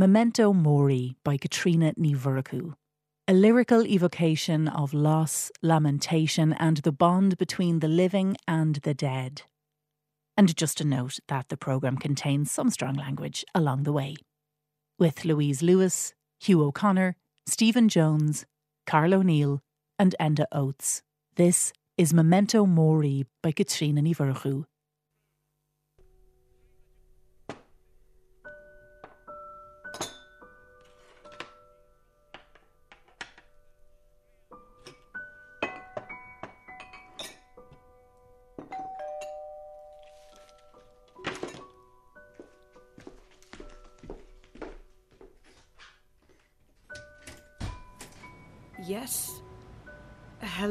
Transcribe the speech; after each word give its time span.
Memento 0.00 0.54
Mori 0.54 1.14
by 1.22 1.36
Katrina 1.36 1.92
Nivuraku, 1.92 2.72
a 3.28 3.34
lyrical 3.34 3.86
evocation 3.86 4.66
of 4.66 4.94
loss, 4.94 5.52
lamentation, 5.60 6.54
and 6.54 6.78
the 6.78 6.90
bond 6.90 7.36
between 7.36 7.80
the 7.80 7.86
living 7.86 8.34
and 8.48 8.76
the 8.76 8.94
dead. 8.94 9.42
And 10.38 10.56
just 10.56 10.80
a 10.80 10.86
note 10.86 11.18
that 11.28 11.50
the 11.50 11.58
programme 11.58 11.98
contains 11.98 12.50
some 12.50 12.70
strong 12.70 12.94
language 12.94 13.44
along 13.54 13.82
the 13.82 13.92
way. 13.92 14.16
With 14.98 15.26
Louise 15.26 15.60
Lewis, 15.60 16.14
Hugh 16.40 16.62
O'Connor, 16.62 17.16
Stephen 17.44 17.90
Jones, 17.90 18.46
Carl 18.86 19.12
O'Neill, 19.12 19.60
and 19.98 20.14
Enda 20.18 20.46
Oates. 20.50 21.02
This 21.36 21.74
is 21.98 22.14
Memento 22.14 22.64
Mori 22.64 23.26
by 23.42 23.52
Katrina 23.52 24.00
Nivuraku. 24.00 24.64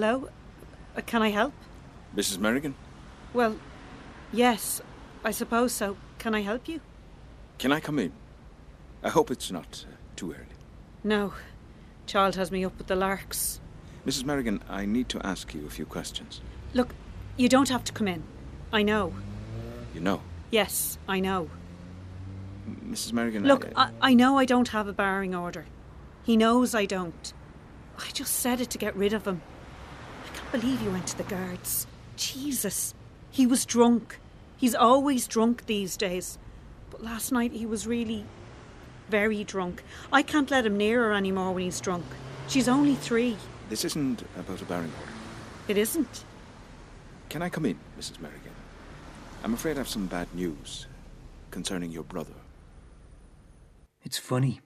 Hello? 0.01 0.29
Uh, 0.95 1.01
Can 1.05 1.21
I 1.21 1.27
help? 1.27 1.51
Mrs. 2.15 2.37
Merrigan, 2.37 2.73
Well, 3.33 3.57
yes, 4.31 4.81
I 5.25 5.31
suppose 5.31 5.73
so. 5.73 5.97
Can 6.19 6.33
I 6.33 6.39
help 6.39 6.69
you? 6.69 6.79
can 7.57 7.73
I 7.73 7.81
come 7.81 7.99
in? 7.99 8.13
I 9.03 9.09
hope 9.09 9.29
it's 9.29 9.51
not 9.51 9.85
uh, 9.85 9.93
too 10.15 10.31
early. 10.31 10.55
No. 11.03 11.33
Child 12.05 12.37
has 12.37 12.49
me 12.49 12.63
up 12.63 12.77
with 12.77 12.87
the 12.87 12.95
larks. 12.95 13.59
Mrs. 14.05 14.23
Merrigan, 14.23 14.61
I 14.69 14.85
need 14.85 15.09
to 15.09 15.19
ask 15.27 15.53
you 15.53 15.65
a 15.67 15.69
few 15.69 15.85
questions. 15.85 16.39
Look, 16.73 16.95
you 17.35 17.49
don't 17.49 17.67
have 17.67 17.83
to 17.83 17.91
come 17.91 18.07
in. 18.07 18.23
I 18.71 18.83
know. 18.83 19.13
You 19.93 19.99
know, 19.99 20.21
Yes, 20.49 20.97
I 21.09 21.19
know. 21.19 21.49
Mrs. 22.87 23.11
Merrigan. 23.11 23.43
Look, 23.45 23.65
I, 23.75 23.83
I, 23.83 24.11
I 24.11 24.13
know 24.13 24.37
I 24.37 24.45
don't 24.45 24.69
have 24.69 24.87
a 24.87 24.93
barring 24.93 25.35
order. 25.35 25.65
He 26.23 26.37
knows 26.37 26.73
I 26.73 26.85
don't. 26.85 27.33
I 27.97 28.09
just 28.13 28.37
said 28.37 28.61
it 28.61 28.69
to 28.69 28.77
get 28.77 28.95
rid 28.95 29.11
of 29.11 29.27
him. 29.27 29.41
I 30.49 30.57
believe 30.57 30.81
you 30.81 30.89
went 30.89 31.05
to 31.05 31.17
the 31.17 31.23
guards. 31.23 31.85
Jesus. 32.17 32.95
He 33.29 33.45
was 33.45 33.67
drunk. 33.67 34.19
He's 34.57 34.73
always 34.73 35.27
drunk 35.27 35.67
these 35.67 35.95
days. 35.95 36.39
But 36.89 37.03
last 37.03 37.31
night 37.31 37.51
he 37.51 37.67
was 37.67 37.85
really 37.85 38.25
very 39.09 39.43
drunk. 39.43 39.83
I 40.11 40.23
can't 40.23 40.49
let 40.49 40.65
him 40.65 40.75
near 40.75 41.03
her 41.03 41.13
anymore 41.13 41.51
when 41.53 41.65
he's 41.65 41.79
drunk. 41.79 42.03
She's 42.47 42.67
only 42.67 42.95
three. 42.95 43.37
this 43.69 43.85
isn't 43.85 44.23
about 44.39 44.59
a 44.59 44.65
barring 44.65 44.91
order. 44.99 45.11
It 45.67 45.77
isn't. 45.77 46.25
Can 47.29 47.43
I 47.43 47.49
come 47.49 47.65
in, 47.65 47.77
Mrs. 47.99 48.17
Merrigan? 48.17 48.55
I'm 49.43 49.53
afraid 49.53 49.77
I 49.77 49.81
have 49.81 49.87
some 49.87 50.07
bad 50.07 50.33
news 50.33 50.87
concerning 51.51 51.91
your 51.91 52.03
brother. 52.03 52.33
It's 54.01 54.17
funny, 54.17 54.61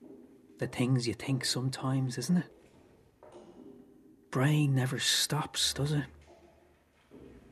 the 0.60 0.68
things 0.68 1.10
you 1.10 1.14
think 1.14 1.44
sometimes, 1.44 2.18
isn't 2.18 2.38
it? 2.38 2.46
Brain 4.34 4.74
never 4.74 4.98
stops, 4.98 5.76
does 5.76 5.92
it? 5.92 6.06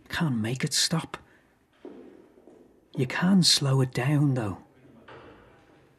Can't 0.10 0.40
make 0.40 0.64
it 0.64 0.74
stop. 0.74 1.16
You 2.96 3.06
can 3.06 3.44
slow 3.44 3.82
it 3.82 3.94
down, 3.94 4.34
though. 4.34 4.58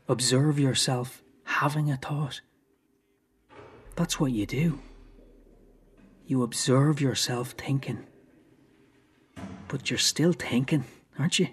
Observe 0.09 0.59
yourself 0.59 1.23
having 1.45 1.89
a 1.89 1.97
thought. 1.97 2.41
That's 3.95 4.19
what 4.19 4.33
you 4.33 4.45
do. 4.45 4.81
You 6.27 6.43
observe 6.43 7.01
yourself 7.01 7.53
thinking. 7.53 8.05
But 9.69 9.89
you're 9.89 10.01
still 10.01 10.33
thinking, 10.33 10.85
aren't 11.17 11.39
you? 11.39 11.47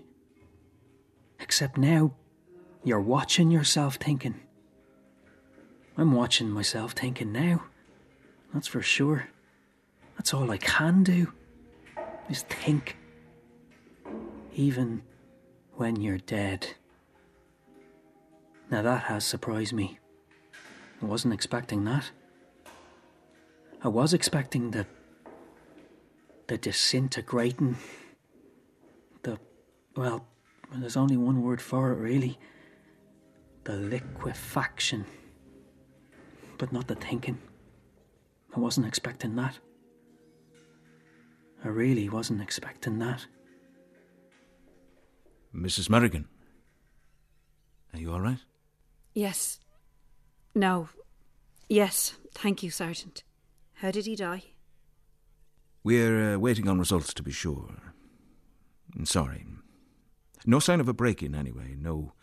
Except 1.39 1.77
now, 1.77 2.15
you're 2.83 2.99
watching 2.99 3.51
yourself 3.51 3.97
thinking. 3.97 4.39
I'm 5.95 6.13
watching 6.13 6.49
myself 6.49 6.93
thinking 6.93 7.31
now. 7.31 7.68
That's 8.53 8.67
for 8.67 8.81
sure. 8.81 9.27
That's 10.17 10.33
all 10.33 10.51
I 10.51 10.57
can 10.57 11.03
do. 11.03 11.33
Is 12.29 12.43
think. 12.43 12.97
Even 14.53 15.03
when 15.75 15.95
you're 15.95 16.17
dead. 16.17 16.67
Now 18.69 18.81
that 18.81 19.03
has 19.03 19.23
surprised 19.23 19.73
me. 19.73 19.99
I 21.01 21.05
wasn't 21.05 21.33
expecting 21.33 21.85
that. 21.85 22.11
I 23.83 23.87
was 23.87 24.13
expecting 24.13 24.71
the. 24.71 24.85
the 26.47 26.57
disintegrating. 26.57 27.77
The. 29.23 29.39
well, 29.95 30.25
there's 30.75 30.97
only 30.97 31.17
one 31.17 31.41
word 31.41 31.61
for 31.61 31.91
it, 31.91 31.95
really 31.95 32.37
the 33.69 33.75
liquefaction. 33.75 35.05
But 36.57 36.73
not 36.73 36.87
the 36.87 36.95
thinking. 36.95 37.37
I 38.55 38.59
wasn't 38.59 38.87
expecting 38.87 39.35
that. 39.35 39.59
I 41.63 41.67
really 41.67 42.09
wasn't 42.09 42.41
expecting 42.41 42.99
that. 42.99 43.25
Mrs. 45.53 45.89
Merrigan, 45.89 46.25
are 47.93 47.99
you 47.99 48.11
all 48.11 48.21
right? 48.21 48.39
Yes. 49.13 49.59
No. 50.55 50.89
Yes. 51.67 52.17
Thank 52.33 52.63
you, 52.63 52.69
Sergeant. 52.69 53.23
How 53.75 53.91
did 53.91 54.05
he 54.05 54.15
die? 54.15 54.43
We're 55.83 56.35
uh, 56.35 56.37
waiting 56.37 56.67
on 56.67 56.79
results 56.79 57.13
to 57.13 57.23
be 57.23 57.31
sure. 57.31 57.93
Sorry. 59.03 59.45
No 60.45 60.59
sign 60.59 60.79
of 60.79 60.87
a 60.87 60.93
break 60.93 61.23
in, 61.23 61.35
anyway. 61.35 61.75
No 61.77 62.13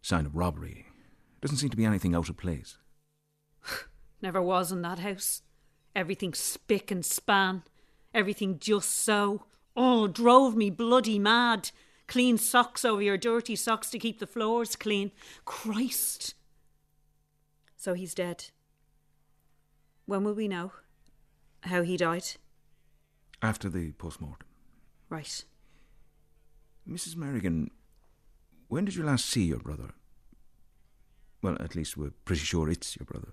sign 0.00 0.26
of 0.26 0.36
robbery. 0.36 0.86
Doesn't 1.40 1.58
seem 1.58 1.70
to 1.70 1.76
be 1.76 1.84
anything 1.84 2.14
out 2.14 2.28
of 2.28 2.36
place. 2.36 2.78
Never 4.22 4.40
was 4.40 4.72
in 4.72 4.82
that 4.82 5.00
house. 5.00 5.42
Everything 5.96 6.34
spick 6.34 6.90
and 6.90 7.02
span. 7.02 7.62
Everything 8.12 8.58
just 8.58 8.90
so. 8.90 9.46
Oh, 9.74 10.06
drove 10.06 10.54
me 10.54 10.68
bloody 10.68 11.18
mad. 11.18 11.70
Clean 12.06 12.36
socks 12.36 12.84
over 12.84 13.00
your 13.00 13.16
dirty 13.16 13.56
socks 13.56 13.88
to 13.90 13.98
keep 13.98 14.18
the 14.18 14.26
floors 14.26 14.76
clean. 14.76 15.10
Christ. 15.46 16.34
So 17.78 17.94
he's 17.94 18.14
dead. 18.14 18.50
When 20.04 20.22
will 20.22 20.34
we 20.34 20.48
know 20.48 20.72
how 21.62 21.80
he 21.80 21.96
died? 21.96 22.26
After 23.40 23.70
the 23.70 23.92
post 23.92 24.20
mortem. 24.20 24.46
Right. 25.08 25.44
Mrs. 26.86 27.16
Merrigan, 27.16 27.70
when 28.68 28.84
did 28.84 28.96
you 28.96 29.02
last 29.02 29.24
see 29.24 29.44
your 29.44 29.60
brother? 29.60 29.94
Well, 31.40 31.56
at 31.58 31.74
least 31.74 31.96
we're 31.96 32.12
pretty 32.26 32.42
sure 32.42 32.68
it's 32.68 32.96
your 32.98 33.06
brother. 33.06 33.32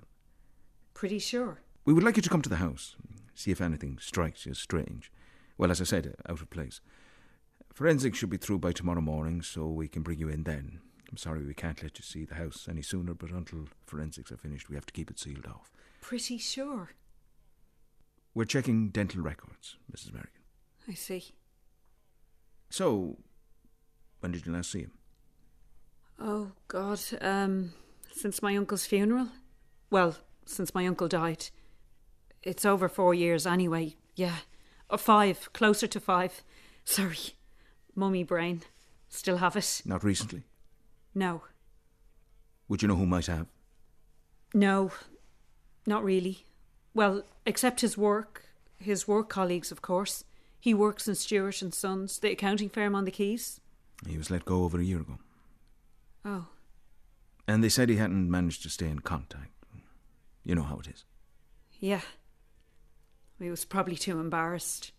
Pretty 0.93 1.19
sure. 1.19 1.59
We 1.85 1.93
would 1.93 2.03
like 2.03 2.15
you 2.15 2.21
to 2.21 2.29
come 2.29 2.41
to 2.41 2.49
the 2.49 2.57
house, 2.57 2.95
see 3.35 3.51
if 3.51 3.61
anything 3.61 3.97
strikes 3.99 4.45
you 4.45 4.51
as 4.51 4.59
strange. 4.59 5.11
Well, 5.57 5.71
as 5.71 5.81
I 5.81 5.83
said, 5.83 6.15
out 6.27 6.41
of 6.41 6.49
place. 6.49 6.81
Forensics 7.73 8.17
should 8.17 8.29
be 8.29 8.37
through 8.37 8.59
by 8.59 8.71
tomorrow 8.71 9.01
morning, 9.01 9.41
so 9.41 9.67
we 9.67 9.87
can 9.87 10.03
bring 10.03 10.19
you 10.19 10.29
in 10.29 10.43
then. 10.43 10.79
I'm 11.09 11.17
sorry 11.17 11.43
we 11.43 11.53
can't 11.53 11.81
let 11.83 11.99
you 11.99 12.03
see 12.03 12.25
the 12.25 12.35
house 12.35 12.67
any 12.69 12.81
sooner, 12.81 13.13
but 13.13 13.31
until 13.31 13.67
forensics 13.85 14.31
are 14.31 14.37
finished, 14.37 14.69
we 14.69 14.75
have 14.75 14.85
to 14.85 14.93
keep 14.93 15.11
it 15.11 15.19
sealed 15.19 15.45
off. 15.45 15.71
Pretty 16.01 16.37
sure. 16.37 16.91
We're 18.33 18.45
checking 18.45 18.89
dental 18.89 19.21
records, 19.21 19.77
Mrs. 19.95 20.11
Merrigan. 20.11 20.43
I 20.87 20.93
see. 20.93 21.35
So, 22.69 23.17
when 24.21 24.31
did 24.31 24.45
you 24.45 24.53
last 24.53 24.71
see 24.71 24.81
him? 24.81 24.91
Oh, 26.19 26.51
God. 26.67 26.99
Um, 27.21 27.73
since 28.11 28.41
my 28.41 28.55
uncle's 28.55 28.85
funeral? 28.85 29.29
Well, 29.91 30.17
since 30.45 30.73
my 30.73 30.87
uncle 30.87 31.07
died. 31.07 31.49
It's 32.43 32.65
over 32.65 32.89
four 32.89 33.13
years 33.13 33.47
anyway. 33.47 33.95
Yeah. 34.15 34.37
Or 34.89 34.97
five. 34.97 35.51
Closer 35.53 35.87
to 35.87 35.99
five. 35.99 36.43
Sorry. 36.83 37.35
Mummy 37.95 38.23
brain. 38.23 38.63
Still 39.09 39.37
have 39.37 39.55
it? 39.55 39.81
Not 39.85 40.03
recently. 40.03 40.43
No. 41.15 41.43
Would 42.67 42.81
you 42.81 42.87
know 42.87 42.95
who 42.95 43.05
might 43.05 43.27
have? 43.27 43.47
No. 44.53 44.91
Not 45.85 46.03
really. 46.03 46.45
Well, 46.93 47.23
except 47.45 47.81
his 47.81 47.97
work. 47.97 48.45
His 48.77 49.07
work 49.07 49.29
colleagues, 49.29 49.71
of 49.71 49.81
course. 49.81 50.23
He 50.59 50.73
works 50.73 51.07
in 51.07 51.15
Stewart 51.15 51.61
and 51.61 51.73
Sons, 51.73 52.19
the 52.19 52.31
accounting 52.31 52.69
firm 52.69 52.95
on 52.95 53.05
the 53.05 53.11
Quays. 53.11 53.59
He 54.07 54.17
was 54.17 54.31
let 54.31 54.45
go 54.45 54.63
over 54.63 54.79
a 54.79 54.83
year 54.83 55.01
ago. 55.01 55.17
Oh. 56.25 56.47
And 57.47 57.63
they 57.63 57.69
said 57.69 57.89
he 57.89 57.97
hadn't 57.97 58.29
managed 58.29 58.63
to 58.63 58.69
stay 58.69 58.87
in 58.87 58.99
contact. 58.99 59.51
You 60.43 60.55
know 60.55 60.63
how 60.63 60.79
it 60.79 60.87
is. 60.87 61.05
Yeah. 61.79 62.01
He 63.43 63.49
was 63.49 63.65
probably 63.65 63.95
too 63.95 64.19
embarrassed 64.19 64.91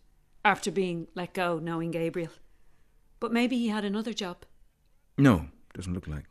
after 0.43 0.69
being 0.69 1.07
let 1.15 1.33
go, 1.33 1.57
knowing 1.57 1.89
Gabriel. 1.89 2.31
But 3.19 3.33
maybe 3.33 3.57
he 3.57 3.69
had 3.69 3.83
another 3.83 4.13
job. 4.13 4.45
No, 5.17 5.47
doesn't 5.73 5.93
look 5.93 6.07
like. 6.07 6.25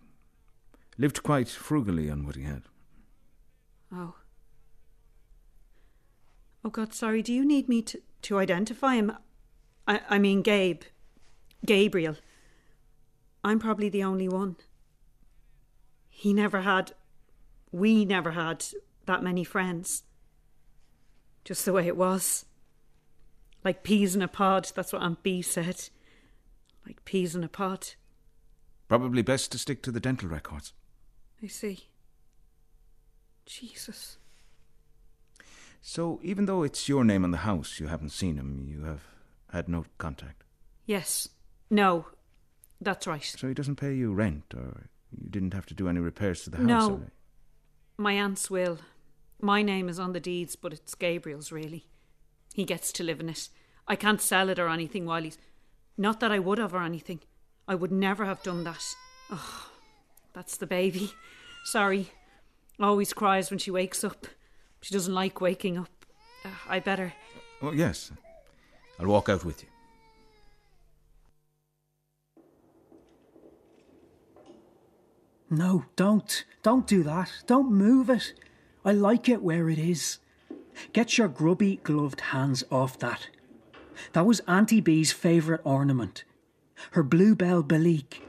Lived 0.96 1.24
quite 1.24 1.48
frugally 1.48 2.08
on 2.10 2.24
what 2.24 2.36
he 2.36 2.42
had. 2.42 2.62
Oh. 3.92 4.14
Oh, 6.64 6.70
God, 6.70 6.94
sorry. 6.94 7.20
Do 7.20 7.32
you 7.32 7.44
need 7.44 7.68
me 7.68 7.82
to, 7.82 8.00
to 8.22 8.38
identify 8.38 8.94
him? 8.94 9.12
I, 9.88 10.00
I 10.08 10.18
mean, 10.18 10.42
Gabe. 10.42 10.82
Gabriel. 11.66 12.16
I'm 13.42 13.58
probably 13.58 13.88
the 13.88 14.04
only 14.04 14.28
one. 14.28 14.56
He 16.08 16.32
never 16.32 16.60
had. 16.60 16.92
We 17.72 18.04
never 18.04 18.30
had 18.30 18.64
that 19.06 19.22
many 19.22 19.42
friends. 19.42 20.04
Just 21.44 21.64
the 21.64 21.72
way 21.72 21.86
it 21.86 21.96
was. 21.96 22.46
Like 23.64 23.82
peas 23.82 24.14
in 24.14 24.22
a 24.22 24.28
pod, 24.28 24.70
that's 24.74 24.92
what 24.92 25.02
Aunt 25.02 25.22
B 25.22 25.42
said. 25.42 25.88
Like 26.86 27.04
peas 27.04 27.34
in 27.34 27.44
a 27.44 27.48
pod. 27.48 27.94
Probably 28.88 29.22
best 29.22 29.52
to 29.52 29.58
stick 29.58 29.82
to 29.82 29.90
the 29.90 30.00
dental 30.00 30.28
records. 30.28 30.72
I 31.42 31.46
see. 31.46 31.88
Jesus. 33.46 34.18
So, 35.80 36.18
even 36.22 36.46
though 36.46 36.62
it's 36.62 36.88
your 36.88 37.04
name 37.04 37.24
on 37.24 37.30
the 37.30 37.38
house, 37.38 37.78
you 37.78 37.88
haven't 37.88 38.10
seen 38.10 38.36
him, 38.36 38.66
you 38.66 38.84
have 38.84 39.02
had 39.52 39.68
no 39.68 39.84
contact. 39.98 40.42
Yes. 40.86 41.28
No. 41.70 42.06
That's 42.80 43.06
right. 43.06 43.22
So, 43.22 43.48
he 43.48 43.54
doesn't 43.54 43.76
pay 43.76 43.94
you 43.94 44.14
rent, 44.14 44.54
or 44.56 44.88
you 45.10 45.28
didn't 45.28 45.52
have 45.52 45.66
to 45.66 45.74
do 45.74 45.88
any 45.88 46.00
repairs 46.00 46.44
to 46.44 46.50
the 46.50 46.56
house? 46.56 46.66
No. 46.66 47.02
My 47.98 48.12
aunt's 48.12 48.50
will. 48.50 48.78
My 49.44 49.60
name 49.60 49.90
is 49.90 49.98
on 49.98 50.14
the 50.14 50.20
deeds, 50.20 50.56
but 50.56 50.72
it's 50.72 50.94
Gabriel's 50.94 51.52
really. 51.52 51.84
He 52.54 52.64
gets 52.64 52.90
to 52.92 53.04
live 53.04 53.20
in 53.20 53.28
it. 53.28 53.50
I 53.86 53.94
can't 53.94 54.22
sell 54.22 54.48
it 54.48 54.58
or 54.58 54.70
anything 54.70 55.04
while 55.04 55.22
he's. 55.22 55.36
Not 55.98 56.18
that 56.20 56.32
I 56.32 56.38
would 56.38 56.56
have 56.56 56.72
or 56.72 56.82
anything. 56.82 57.20
I 57.68 57.74
would 57.74 57.92
never 57.92 58.24
have 58.24 58.42
done 58.42 58.64
that. 58.64 58.82
Oh, 59.30 59.68
that's 60.32 60.56
the 60.56 60.66
baby. 60.66 61.12
Sorry. 61.66 62.10
Always 62.80 63.12
cries 63.12 63.50
when 63.50 63.58
she 63.58 63.70
wakes 63.70 64.02
up. 64.02 64.26
She 64.80 64.94
doesn't 64.94 65.12
like 65.12 65.42
waking 65.42 65.76
up. 65.76 66.06
Uh, 66.42 66.48
I 66.66 66.80
better. 66.80 67.12
Oh, 67.60 67.72
yes. 67.72 68.12
I'll 68.98 69.08
walk 69.08 69.28
out 69.28 69.44
with 69.44 69.62
you. 69.62 69.68
No, 75.50 75.84
don't. 75.96 76.46
Don't 76.62 76.86
do 76.86 77.02
that. 77.02 77.30
Don't 77.46 77.70
move 77.70 78.08
it. 78.08 78.32
I 78.84 78.92
like 78.92 79.28
it 79.28 79.42
where 79.42 79.70
it 79.70 79.78
is. 79.78 80.18
Get 80.92 81.16
your 81.16 81.28
grubby 81.28 81.76
gloved 81.82 82.20
hands 82.20 82.64
off 82.70 82.98
that. 82.98 83.28
That 84.12 84.26
was 84.26 84.40
Auntie 84.40 84.80
B's 84.80 85.12
favourite 85.12 85.60
ornament. 85.64 86.24
Her 86.92 87.02
bluebell 87.02 87.62
Belleek. 87.62 88.22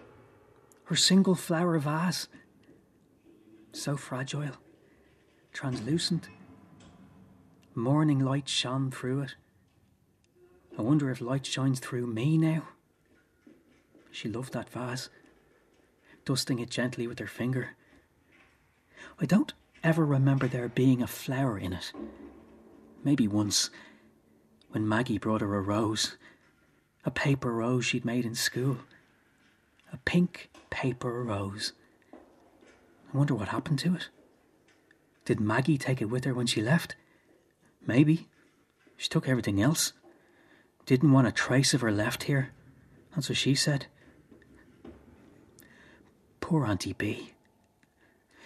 Her 0.86 0.96
single 0.96 1.36
flower 1.36 1.78
vase. 1.80 2.28
So 3.74 3.98
fragile. 3.98 4.56
Translucent. 5.52 6.30
Morning 7.74 8.20
light 8.20 8.48
shone 8.48 8.92
through 8.92 9.22
it. 9.22 9.36
I 10.78 10.82
wonder 10.82 11.10
if 11.10 11.20
light 11.20 11.46
shines 11.46 11.80
through 11.80 12.08
me 12.08 12.38
now. 12.38 12.64
She 14.12 14.30
loved 14.30 14.54
that 14.54 14.70
vase 14.70 15.10
dusting 16.26 16.60
it 16.60 16.70
gently 16.70 17.08
with 17.08 17.20
her 17.20 17.28
finger. 17.28 17.76
I 19.20 19.26
don't 19.26 19.54
ever 19.86 20.04
remember 20.04 20.48
there 20.48 20.68
being 20.68 21.04
a 21.04 21.08
flower 21.08 21.60
in 21.60 21.72
it. 21.72 21.94
Maybe 23.04 23.28
once, 23.28 23.70
when 24.72 24.90
Maggie 24.90 25.20
brought 25.20 25.42
her 25.42 25.56
a 25.56 25.62
rose, 25.62 26.18
a 27.06 27.12
paper 27.12 27.52
rose 27.52 27.86
she'd 27.86 28.04
made 28.04 28.26
in 28.26 28.34
school. 28.34 28.80
A 29.94 29.98
pink 29.98 30.50
paper 30.72 31.24
rose. 31.24 31.74
I 32.12 33.18
wonder 33.18 33.36
what 33.36 33.50
happened 33.50 33.78
to 33.80 33.94
it. 33.94 34.10
Did 35.24 35.40
Maggie 35.40 35.78
take 35.78 36.02
it 36.02 36.10
with 36.10 36.26
her 36.26 36.34
when 36.34 36.48
she 36.48 36.64
left? 36.64 36.96
Maybe. 37.86 38.28
She 38.98 39.08
took 39.08 39.30
everything 39.30 39.62
else. 39.62 39.94
Didn't 40.88 41.12
want 41.12 41.28
a 41.28 41.32
trace 41.32 41.76
of 41.76 41.82
her 41.82 41.92
left 41.92 42.24
here. 42.24 42.50
That's 43.14 43.30
what 43.30 43.38
she 43.38 43.54
said. 43.54 43.86
Poor 46.42 46.66
Auntie 46.66 46.94
B. 46.94 47.35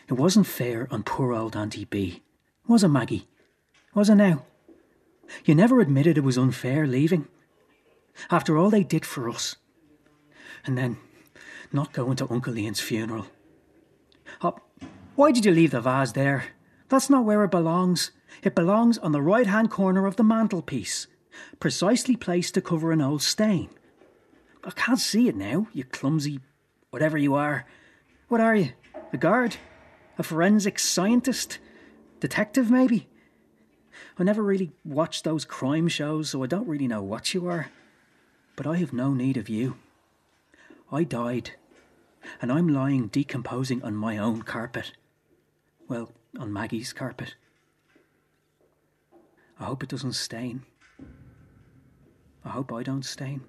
It 0.10 0.14
wasn't 0.14 0.48
fair 0.48 0.88
on 0.90 1.04
poor 1.04 1.34
old 1.34 1.56
Auntie 1.56 1.86
B. 1.86 2.24
Was 2.68 2.84
it, 2.84 2.88
Maggie? 2.88 3.28
Was 3.94 4.10
it 4.10 4.16
now? 4.16 4.44
You 5.46 5.54
never 5.54 5.80
admitted 5.80 6.18
it 6.18 6.24
was 6.24 6.38
unfair 6.38 6.88
leaving. 6.88 7.28
After 8.32 8.58
all 8.58 8.72
they 8.72 8.84
did 8.84 9.06
for 9.06 9.30
us. 9.30 9.56
And 10.66 10.76
then 10.76 10.98
not 11.72 11.94
going 11.94 12.16
to 12.18 12.32
Uncle 12.32 12.58
Ian's 12.58 12.80
funeral. 12.80 13.28
Oh, 14.42 14.58
why 15.16 15.32
did 15.32 15.46
you 15.46 15.52
leave 15.52 15.72
the 15.72 15.82
vase 15.82 16.14
there? 16.14 16.46
That's 16.90 17.12
not 17.12 17.24
where 17.24 17.44
it 17.44 17.52
belongs. 17.52 18.10
It 18.42 18.56
belongs 18.56 18.98
on 18.98 19.12
the 19.12 19.22
right 19.22 19.46
hand 19.46 19.70
corner 19.70 20.08
of 20.08 20.16
the 20.16 20.24
mantelpiece, 20.24 21.06
precisely 21.60 22.16
placed 22.16 22.56
to 22.56 22.62
cover 22.62 22.92
an 22.92 23.02
old 23.02 23.22
stain. 23.22 23.70
I 24.64 24.72
can't 24.72 25.00
see 25.00 25.28
it 25.28 25.36
now, 25.36 25.68
you 25.72 25.84
clumsy 25.84 26.40
whatever 26.90 27.18
you 27.18 27.36
are. 27.36 27.68
What 28.28 28.42
are 28.42 28.56
you? 28.56 28.72
A 29.14 29.18
guard? 29.18 29.58
A 30.19 30.24
forensic 30.24 30.77
scientist? 30.80 31.60
Detective, 32.19 32.69
maybe? 32.69 33.07
I 34.18 34.24
never 34.24 34.44
really 34.44 34.74
watched 34.83 35.24
those 35.24 35.45
crime 35.45 35.88
shows, 35.88 36.30
so 36.30 36.44
I 36.44 36.48
don't 36.48 36.68
really 36.68 36.89
know 36.89 37.01
what 37.01 37.33
you 37.33 37.48
are. 37.48 37.71
But 38.57 38.68
I 38.68 38.75
have 38.75 38.92
no 38.92 39.13
need 39.13 39.38
of 39.38 39.48
you. 39.48 39.77
I 40.92 41.06
died, 41.06 41.51
and 42.42 42.51
I'm 42.51 42.68
lying 42.68 43.07
decomposing 43.07 43.81
on 43.81 43.95
my 43.95 44.18
own 44.18 44.42
carpet. 44.42 44.92
Well, 45.88 46.12
on 46.38 46.51
Maggie's 46.51 46.92
carpet. 46.92 47.36
I 49.57 49.63
hope 49.63 49.83
it 49.83 49.89
doesn't 49.89 50.13
stain. 50.13 50.63
I 52.44 52.50
hope 52.50 52.74
I 52.74 52.83
don't 52.83 53.06
stain. 53.06 53.42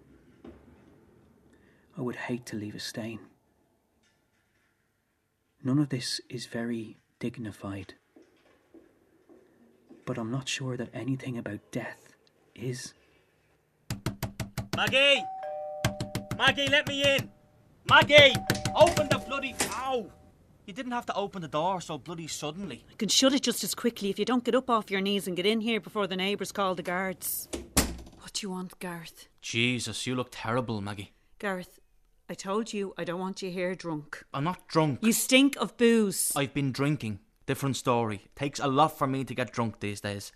I 1.98 2.00
would 2.00 2.16
hate 2.16 2.46
to 2.46 2.56
leave 2.56 2.76
a 2.76 2.80
stain. 2.80 3.18
None 5.62 5.78
of 5.78 5.90
this 5.90 6.20
is 6.28 6.46
very 6.46 6.96
dignified. 7.18 7.94
But 10.06 10.16
I'm 10.16 10.30
not 10.30 10.48
sure 10.48 10.76
that 10.76 10.88
anything 10.94 11.36
about 11.36 11.60
death 11.70 12.14
is. 12.54 12.94
Maggie! 14.76 15.22
Maggie, 16.38 16.68
let 16.68 16.88
me 16.88 17.02
in! 17.04 17.30
Maggie! 17.88 18.34
Open 18.74 19.08
the 19.08 19.18
bloody. 19.18 19.54
Ow! 19.72 20.10
You 20.64 20.72
didn't 20.72 20.92
have 20.92 21.06
to 21.06 21.14
open 21.14 21.42
the 21.42 21.48
door 21.48 21.80
so 21.80 21.98
bloody 21.98 22.28
suddenly. 22.28 22.84
I 22.90 22.94
can 22.94 23.08
shut 23.08 23.34
it 23.34 23.42
just 23.42 23.62
as 23.64 23.74
quickly 23.74 24.08
if 24.08 24.18
you 24.18 24.24
don't 24.24 24.44
get 24.44 24.54
up 24.54 24.70
off 24.70 24.90
your 24.90 25.00
knees 25.00 25.26
and 25.26 25.36
get 25.36 25.44
in 25.44 25.60
here 25.60 25.80
before 25.80 26.06
the 26.06 26.16
neighbours 26.16 26.52
call 26.52 26.74
the 26.74 26.82
guards. 26.82 27.48
What 28.18 28.32
do 28.32 28.46
you 28.46 28.50
want, 28.50 28.78
Garth? 28.78 29.26
Jesus, 29.42 30.06
you 30.06 30.14
look 30.14 30.28
terrible, 30.30 30.80
Maggie. 30.80 31.12
Gareth, 31.38 31.79
I 32.30 32.34
told 32.34 32.72
you 32.72 32.94
I 32.96 33.02
don't 33.02 33.18
want 33.18 33.42
you 33.42 33.50
here 33.50 33.74
drunk. 33.74 34.22
I'm 34.32 34.44
not 34.44 34.68
drunk. 34.68 35.00
You 35.02 35.12
stink 35.12 35.56
of 35.56 35.76
booze. 35.76 36.30
I've 36.36 36.54
been 36.54 36.70
drinking. 36.70 37.18
Different 37.44 37.74
story. 37.74 38.28
Takes 38.36 38.60
a 38.60 38.68
lot 38.68 38.96
for 38.96 39.08
me 39.08 39.24
to 39.24 39.34
get 39.34 39.52
drunk 39.52 39.80
these 39.80 40.00
days. 40.00 40.30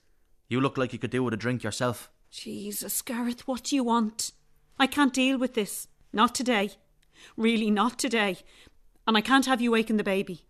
You 0.48 0.60
look 0.60 0.76
like 0.76 0.92
you 0.92 0.98
could 0.98 1.12
do 1.12 1.22
with 1.22 1.34
a 1.34 1.36
drink 1.36 1.62
yourself. 1.62 2.10
Jesus, 2.32 3.00
Gareth, 3.00 3.46
what 3.46 3.62
do 3.62 3.76
you 3.76 3.84
want? 3.84 4.32
I 4.76 4.88
can't 4.88 5.14
deal 5.14 5.38
with 5.38 5.54
this. 5.54 5.86
Not 6.12 6.34
today. 6.34 6.72
Really, 7.36 7.70
not 7.70 7.96
today. 7.96 8.38
And 9.06 9.16
I 9.16 9.20
can't 9.20 9.46
have 9.46 9.60
you 9.60 9.70
waken 9.70 9.96
the 9.96 10.02
baby. 10.02 10.46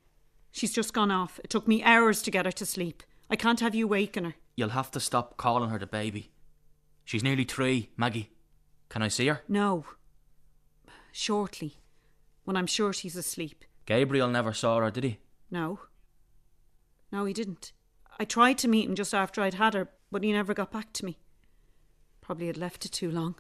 She's 0.51 0.73
just 0.73 0.95
gone 0.95 1.11
off. 1.11 1.39
It 1.45 1.51
took 1.51 1.69
me 1.69 1.83
hours 1.83 2.23
to 2.23 2.31
get 2.31 2.47
her 2.47 2.53
to 2.53 2.65
sleep. 2.65 3.03
I 3.29 3.37
can't 3.37 3.61
have 3.61 3.75
you 3.75 3.87
waken 3.87 4.25
her. 4.25 4.35
You'll 4.57 4.71
have 4.71 4.91
to 4.93 5.01
stop 5.01 5.37
calling 5.37 5.69
her 5.69 5.79
the 5.79 5.87
baby. 5.87 6.31
She's 7.05 7.23
nearly 7.23 7.45
three, 7.45 7.91
Maggie. 7.99 8.31
Can 8.89 9.03
I 9.03 9.09
see 9.09 9.27
her? 9.27 9.43
No. 9.47 9.85
Shortly. 11.17 11.77
When 12.43 12.57
I'm 12.57 12.67
sure 12.67 12.93
she's 12.93 13.15
asleep. 13.15 13.65
Gabriel 13.87 14.27
never 14.27 14.53
saw 14.53 14.81
her, 14.81 14.91
did 14.91 15.05
he? 15.05 15.19
No. 15.49 15.79
No, 17.13 17.25
he 17.25 17.33
didn't. 17.33 17.71
I 18.19 18.25
tried 18.25 18.59
to 18.59 18.69
meet 18.69 18.89
him 18.89 18.97
just 18.97 19.15
after 19.15 19.41
I'd 19.41 19.55
had 19.55 19.75
her, 19.75 19.91
but 20.11 20.25
he 20.25 20.33
never 20.33 20.55
got 20.55 20.73
back 20.73 20.93
to 20.95 21.05
me. 21.05 21.19
Probably 22.21 22.49
had 22.49 22.57
left 22.57 22.85
it 22.85 22.91
too 22.91 23.13
long. 23.13 23.37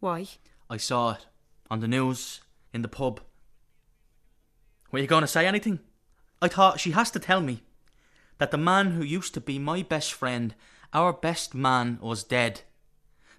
Why? 0.00 0.26
I 0.68 0.76
saw 0.76 1.12
it. 1.12 1.26
On 1.70 1.80
the 1.80 1.88
news. 1.88 2.42
In 2.74 2.82
the 2.82 2.88
pub. 2.88 3.22
Were 4.92 4.98
you 4.98 5.06
going 5.06 5.22
to 5.22 5.26
say 5.26 5.46
anything? 5.46 5.80
I 6.42 6.48
thought 6.48 6.78
she 6.78 6.90
has 6.90 7.10
to 7.12 7.18
tell 7.18 7.40
me 7.40 7.62
that 8.36 8.50
the 8.50 8.58
man 8.58 8.90
who 8.90 9.02
used 9.02 9.32
to 9.32 9.40
be 9.40 9.58
my 9.58 9.82
best 9.82 10.12
friend, 10.12 10.54
our 10.92 11.14
best 11.14 11.54
man, 11.54 11.98
was 12.02 12.22
dead. 12.22 12.62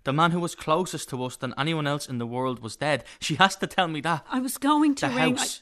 The 0.04 0.14
man 0.14 0.32
who 0.32 0.40
was 0.40 0.56
closest 0.56 1.10
to 1.10 1.24
us 1.24 1.36
than 1.36 1.54
anyone 1.58 1.86
else 1.86 2.10
in 2.10 2.18
the 2.18 2.26
world 2.26 2.60
was 2.60 2.76
dead. 2.76 3.04
She 3.20 3.36
has 3.36 3.56
to 3.58 3.68
tell 3.68 3.88
me 3.88 4.02
that. 4.02 4.26
I 4.32 4.40
was 4.40 4.58
going 4.58 4.96
to 4.96 5.08
the 5.08 5.14
ring. 5.14 5.36
house. 5.36 5.62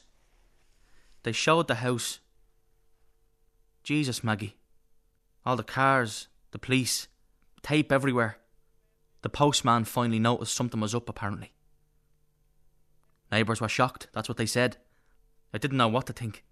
They 1.22 1.32
showed 1.32 1.68
the 1.68 1.76
house. 1.76 2.20
Jesus, 3.82 4.24
Maggie. 4.24 4.56
All 5.44 5.56
the 5.56 5.62
cars, 5.62 6.28
the 6.52 6.58
police, 6.58 7.08
tape 7.62 7.92
everywhere. 7.92 8.38
The 9.22 9.28
postman 9.28 9.84
finally 9.84 10.18
noticed 10.18 10.54
something 10.54 10.80
was 10.80 10.94
up, 10.94 11.08
apparently. 11.08 11.52
Neighbours 13.30 13.60
were 13.60 13.68
shocked, 13.68 14.08
that's 14.12 14.28
what 14.28 14.38
they 14.38 14.46
said. 14.46 14.78
I 15.52 15.58
didn't 15.58 15.76
know 15.76 15.88
what 15.88 16.06
to 16.06 16.12
think. 16.12 16.44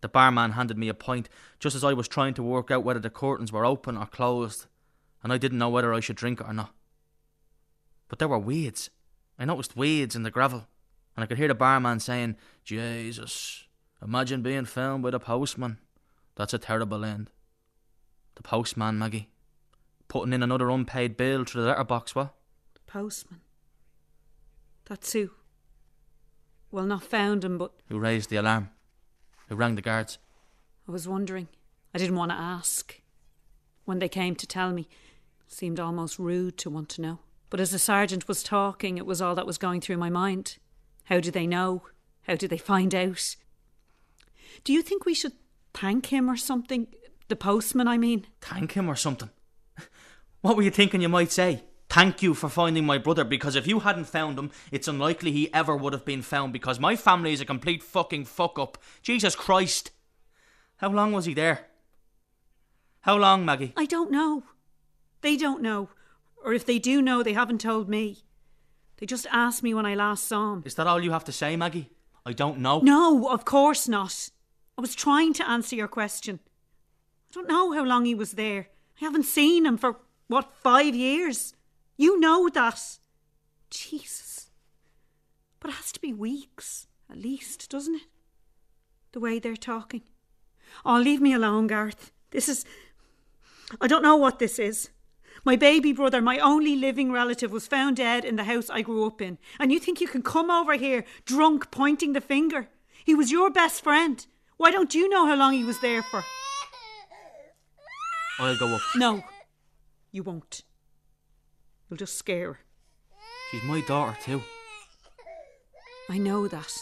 The 0.00 0.08
barman 0.08 0.52
handed 0.52 0.78
me 0.78 0.88
a 0.88 0.94
pint 0.94 1.28
just 1.58 1.76
as 1.76 1.84
I 1.84 1.92
was 1.92 2.08
trying 2.08 2.34
to 2.34 2.42
work 2.42 2.70
out 2.70 2.84
whether 2.84 3.00
the 3.00 3.10
curtains 3.10 3.52
were 3.52 3.64
open 3.64 3.96
or 3.96 4.06
closed, 4.06 4.66
and 5.22 5.32
I 5.32 5.38
didn't 5.38 5.58
know 5.58 5.68
whether 5.68 5.92
I 5.92 6.00
should 6.00 6.16
drink 6.16 6.40
it 6.40 6.46
or 6.46 6.52
not. 6.52 6.74
But 8.10 8.18
there 8.18 8.28
were 8.28 8.38
weeds. 8.38 8.90
I 9.38 9.46
noticed 9.46 9.76
weeds 9.76 10.14
in 10.14 10.24
the 10.24 10.30
gravel, 10.30 10.66
and 11.16 11.22
I 11.22 11.26
could 11.26 11.38
hear 11.38 11.48
the 11.48 11.54
barman 11.54 12.00
saying, 12.00 12.36
Jesus, 12.64 13.64
imagine 14.02 14.42
being 14.42 14.66
found 14.66 15.02
by 15.02 15.10
the 15.10 15.20
postman. 15.20 15.78
That's 16.34 16.52
a 16.52 16.58
terrible 16.58 17.04
end. 17.04 17.30
The 18.34 18.42
postman, 18.42 18.98
Maggie. 18.98 19.30
Putting 20.08 20.32
in 20.32 20.42
another 20.42 20.68
unpaid 20.68 21.16
bill 21.16 21.44
through 21.44 21.62
the 21.62 21.68
letterbox, 21.68 22.14
what? 22.14 22.34
The 22.74 22.80
postman. 22.80 23.40
That's 24.86 25.12
who. 25.12 25.30
Well, 26.72 26.84
not 26.84 27.04
found 27.04 27.44
him, 27.44 27.58
but 27.58 27.72
Who 27.88 27.98
raised 27.98 28.28
the 28.28 28.36
alarm? 28.36 28.70
Who 29.48 29.54
rang 29.54 29.76
the 29.76 29.82
guards? 29.82 30.18
I 30.88 30.90
was 30.90 31.06
wondering. 31.06 31.46
I 31.94 31.98
didn't 31.98 32.16
want 32.16 32.32
to 32.32 32.36
ask. 32.36 33.00
When 33.84 34.00
they 34.00 34.08
came 34.08 34.34
to 34.34 34.46
tell 34.48 34.72
me, 34.72 34.88
it 35.46 35.52
seemed 35.52 35.78
almost 35.78 36.18
rude 36.18 36.58
to 36.58 36.70
want 36.70 36.88
to 36.90 37.02
know. 37.02 37.18
But 37.50 37.60
as 37.60 37.72
the 37.72 37.78
sergeant 37.78 38.28
was 38.28 38.42
talking, 38.42 38.96
it 38.96 39.06
was 39.06 39.20
all 39.20 39.34
that 39.34 39.46
was 39.46 39.58
going 39.58 39.80
through 39.80 39.96
my 39.96 40.08
mind. 40.08 40.58
How 41.04 41.18
do 41.20 41.30
they 41.30 41.46
know? 41.46 41.82
How 42.22 42.36
do 42.36 42.46
they 42.46 42.58
find 42.58 42.94
out? 42.94 43.34
Do 44.62 44.72
you 44.72 44.82
think 44.82 45.04
we 45.04 45.14
should 45.14 45.32
thank 45.74 46.06
him 46.06 46.30
or 46.30 46.36
something? 46.36 46.86
The 47.28 47.36
postman, 47.36 47.88
I 47.88 47.98
mean. 47.98 48.26
Thank 48.40 48.72
him 48.72 48.88
or 48.88 48.96
something. 48.96 49.30
What 50.40 50.56
were 50.56 50.62
you 50.62 50.70
thinking 50.70 51.02
you 51.02 51.08
might 51.08 51.32
say? 51.32 51.64
Thank 51.88 52.22
you 52.22 52.34
for 52.34 52.48
finding 52.48 52.86
my 52.86 52.98
brother 52.98 53.24
because 53.24 53.56
if 53.56 53.66
you 53.66 53.80
hadn't 53.80 54.04
found 54.04 54.38
him, 54.38 54.52
it's 54.70 54.86
unlikely 54.86 55.32
he 55.32 55.52
ever 55.52 55.76
would 55.76 55.92
have 55.92 56.04
been 56.04 56.22
found 56.22 56.52
because 56.52 56.78
my 56.78 56.94
family 56.94 57.32
is 57.32 57.40
a 57.40 57.44
complete 57.44 57.82
fucking 57.82 58.26
fuck 58.26 58.58
up. 58.58 58.78
Jesus 59.02 59.34
Christ. 59.34 59.90
How 60.76 60.88
long 60.88 61.12
was 61.12 61.24
he 61.24 61.34
there? 61.34 61.66
How 63.00 63.16
long, 63.16 63.44
Maggie? 63.44 63.72
I 63.76 63.86
don't 63.86 64.10
know. 64.10 64.44
They 65.20 65.36
don't 65.36 65.62
know. 65.62 65.90
Or 66.44 66.52
if 66.52 66.64
they 66.64 66.78
do 66.78 67.02
know, 67.02 67.22
they 67.22 67.32
haven't 67.32 67.60
told 67.60 67.88
me. 67.88 68.24
They 68.98 69.06
just 69.06 69.26
asked 69.30 69.62
me 69.62 69.74
when 69.74 69.86
I 69.86 69.94
last 69.94 70.26
saw 70.26 70.54
him. 70.54 70.62
Is 70.64 70.74
that 70.74 70.86
all 70.86 71.02
you 71.02 71.10
have 71.10 71.24
to 71.24 71.32
say, 71.32 71.56
Maggie? 71.56 71.90
I 72.24 72.32
don't 72.32 72.58
know. 72.58 72.80
No, 72.80 73.28
of 73.28 73.44
course 73.44 73.88
not. 73.88 74.30
I 74.76 74.80
was 74.80 74.94
trying 74.94 75.32
to 75.34 75.48
answer 75.48 75.76
your 75.76 75.88
question. 75.88 76.40
I 77.30 77.34
don't 77.34 77.48
know 77.48 77.72
how 77.72 77.84
long 77.84 78.04
he 78.04 78.14
was 78.14 78.32
there. 78.32 78.68
I 79.00 79.04
haven't 79.04 79.24
seen 79.24 79.64
him 79.64 79.78
for, 79.78 79.96
what, 80.28 80.52
five 80.62 80.94
years? 80.94 81.54
You 81.96 82.20
know 82.20 82.48
that. 82.48 82.98
Jesus. 83.70 84.50
But 85.60 85.70
it 85.70 85.74
has 85.74 85.92
to 85.92 86.00
be 86.00 86.12
weeks, 86.12 86.86
at 87.10 87.18
least, 87.18 87.70
doesn't 87.70 87.94
it? 87.94 88.02
The 89.12 89.20
way 89.20 89.38
they're 89.38 89.56
talking. 89.56 90.02
Oh, 90.84 90.98
leave 90.98 91.20
me 91.20 91.32
alone, 91.32 91.66
Garth. 91.66 92.12
This 92.30 92.48
is. 92.48 92.64
I 93.80 93.86
don't 93.86 94.02
know 94.02 94.16
what 94.16 94.38
this 94.38 94.58
is. 94.58 94.90
My 95.44 95.56
baby 95.56 95.92
brother, 95.92 96.20
my 96.20 96.38
only 96.38 96.76
living 96.76 97.12
relative, 97.12 97.50
was 97.50 97.66
found 97.66 97.96
dead 97.96 98.24
in 98.24 98.36
the 98.36 98.44
house 98.44 98.68
I 98.68 98.82
grew 98.82 99.06
up 99.06 99.22
in. 99.22 99.38
And 99.58 99.72
you 99.72 99.78
think 99.78 100.00
you 100.00 100.08
can 100.08 100.22
come 100.22 100.50
over 100.50 100.74
here 100.74 101.04
drunk, 101.24 101.70
pointing 101.70 102.12
the 102.12 102.20
finger? 102.20 102.68
He 103.04 103.14
was 103.14 103.30
your 103.30 103.50
best 103.50 103.82
friend. 103.82 104.24
Why 104.56 104.70
don't 104.70 104.94
you 104.94 105.08
know 105.08 105.26
how 105.26 105.36
long 105.36 105.54
he 105.54 105.64
was 105.64 105.80
there 105.80 106.02
for? 106.02 106.22
I'll 108.38 108.58
go 108.58 108.74
up. 108.74 108.82
No, 108.94 109.22
you 110.12 110.22
won't. 110.22 110.62
You'll 111.88 111.96
just 111.96 112.16
scare 112.16 112.54
her. 112.54 112.60
She's 113.50 113.62
my 113.64 113.80
daughter, 113.80 114.16
too. 114.22 114.42
I 116.08 116.18
know 116.18 116.46
that. 116.48 116.72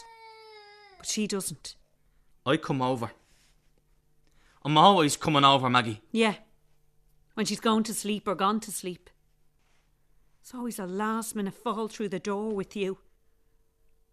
But 0.98 1.06
she 1.06 1.26
doesn't. 1.26 1.76
I 2.44 2.56
come 2.56 2.82
over. 2.82 3.12
I'm 4.64 4.76
always 4.76 5.16
coming 5.16 5.44
over, 5.44 5.70
Maggie. 5.70 6.02
Yeah. 6.12 6.34
When 7.38 7.46
she's 7.46 7.60
going 7.60 7.84
to 7.84 7.94
sleep 7.94 8.26
or 8.26 8.34
gone 8.34 8.58
to 8.58 8.72
sleep. 8.72 9.08
It's 10.40 10.52
always 10.52 10.80
a 10.80 10.86
last 10.86 11.36
minute 11.36 11.54
fall 11.54 11.86
through 11.86 12.08
the 12.08 12.18
door 12.18 12.52
with 12.52 12.74
you. 12.74 12.98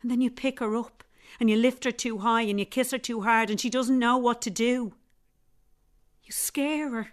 And 0.03 0.11
then 0.11 0.21
you 0.21 0.29
pick 0.29 0.59
her 0.59 0.75
up 0.75 1.03
and 1.39 1.49
you 1.49 1.55
lift 1.57 1.85
her 1.85 1.91
too 1.91 2.19
high 2.19 2.43
and 2.43 2.59
you 2.59 2.67
kiss 2.67 2.91
her 2.91 2.99
too 2.99 3.21
hard 3.21 3.49
and 3.49 3.59
she 3.59 3.67
doesn't 3.67 3.97
know 3.97 4.15
what 4.15 4.43
to 4.43 4.51
do. 4.51 4.93
You 6.23 6.31
scare 6.33 6.91
her. 6.91 7.07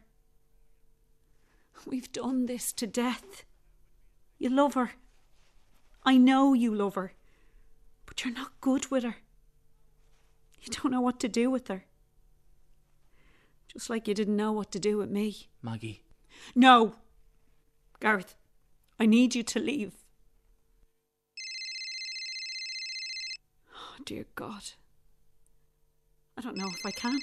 We've 1.86 2.12
done 2.12 2.44
this 2.44 2.74
to 2.74 2.86
death. 2.86 3.46
You 4.36 4.50
love 4.50 4.74
her. 4.74 4.90
I 6.04 6.18
know 6.18 6.52
you 6.52 6.74
love 6.74 6.96
her. 6.96 7.14
But 8.04 8.22
you're 8.22 8.34
not 8.34 8.60
good 8.60 8.90
with 8.90 9.04
her. 9.04 9.16
You 10.60 10.74
don't 10.74 10.92
know 10.92 11.00
what 11.00 11.20
to 11.20 11.28
do 11.28 11.50
with 11.50 11.68
her. 11.68 11.86
Just 13.72 13.88
like 13.88 14.06
you 14.06 14.14
didn't 14.14 14.36
know 14.36 14.52
what 14.52 14.70
to 14.72 14.78
do 14.78 14.98
with 14.98 15.10
me. 15.10 15.48
Maggie. 15.62 16.02
No. 16.54 16.96
Gareth, 18.00 18.36
I 19.00 19.06
need 19.06 19.34
you 19.34 19.42
to 19.42 19.58
leave. 19.58 19.92
Oh, 23.74 23.96
dear 24.04 24.26
God. 24.34 24.62
I 26.36 26.42
don't 26.42 26.56
know 26.56 26.68
if 26.68 26.84
I 26.84 26.90
can. 26.90 27.18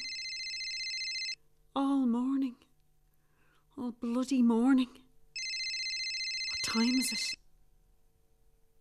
All 1.76 2.06
morning. 2.06 2.56
All 3.78 3.92
bloody 3.92 4.42
morning. 4.42 4.90
What 4.90 6.64
time 6.64 6.96
is 7.00 7.12
it? 7.12 7.38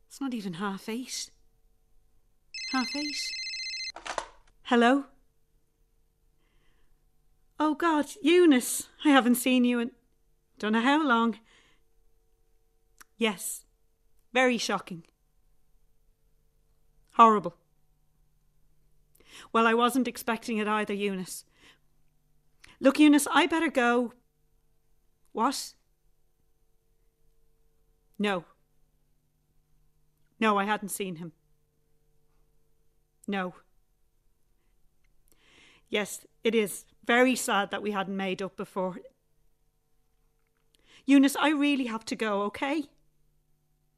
It's 0.09 0.21
not 0.21 0.33
even 0.33 0.55
half 0.55 0.89
eight. 0.89 1.31
Half 2.73 2.97
eight. 2.97 3.31
Hello? 4.63 5.05
Oh 7.61 7.75
God, 7.75 8.07
Eunice, 8.23 8.89
I 9.05 9.11
haven't 9.11 9.35
seen 9.35 9.65
you 9.65 9.81
in 9.81 9.91
don't 10.59 10.73
know 10.73 10.81
how 10.81 11.07
long. 11.07 11.39
Yes, 13.17 13.65
very 14.33 14.59
shocking. 14.59 15.05
Horrible. 17.13 17.57
Well, 19.53 19.67
I 19.67 19.75
wasn't 19.75 20.09
expecting 20.09 20.59
it 20.59 20.69
either, 20.69 20.95
Eunice. 20.95 21.45
Look, 22.81 22.99
Eunice, 22.99 23.27
I 23.31 23.47
better 23.47 23.71
go. 23.71 24.13
What? 25.33 25.75
No. 28.19 28.45
No, 30.41 30.59
I 30.59 30.65
hadn't 30.65 30.91
seen 30.91 31.17
him. 31.17 31.33
No. 33.27 33.55
Yes, 35.89 36.27
it 36.49 36.55
is 36.55 36.87
very 37.05 37.37
sad 37.37 37.71
that 37.71 37.83
we 37.83 37.91
hadn't 37.91 38.17
made 38.17 38.41
up 38.41 38.57
before. 38.57 38.97
Eunice, 41.05 41.37
I 41.37 41.51
really 41.51 41.85
have 41.85 42.07
to 42.07 42.17
go, 42.17 42.41
okay? 42.45 42.85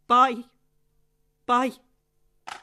Bye. 0.08 0.46
Bye. 1.46 1.74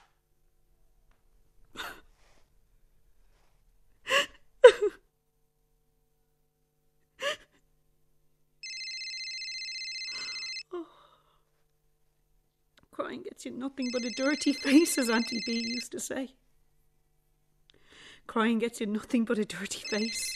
oh. 10.74 10.86
Crying 12.92 13.24
gets 13.24 13.46
you 13.46 13.52
nothing 13.52 13.88
but 13.94 14.04
a 14.04 14.10
dirty 14.10 14.52
face, 14.64 14.98
as 14.98 15.10
Auntie 15.10 15.42
B 15.46 15.64
used 15.66 15.94
to 15.94 16.02
say. 16.02 16.34
Crying 18.28 18.60
gets 18.60 18.82
you 18.82 18.86
nothing 18.88 19.24
but 19.24 19.40
a 19.40 19.46
dirty 19.46 19.80
face. 19.80 20.36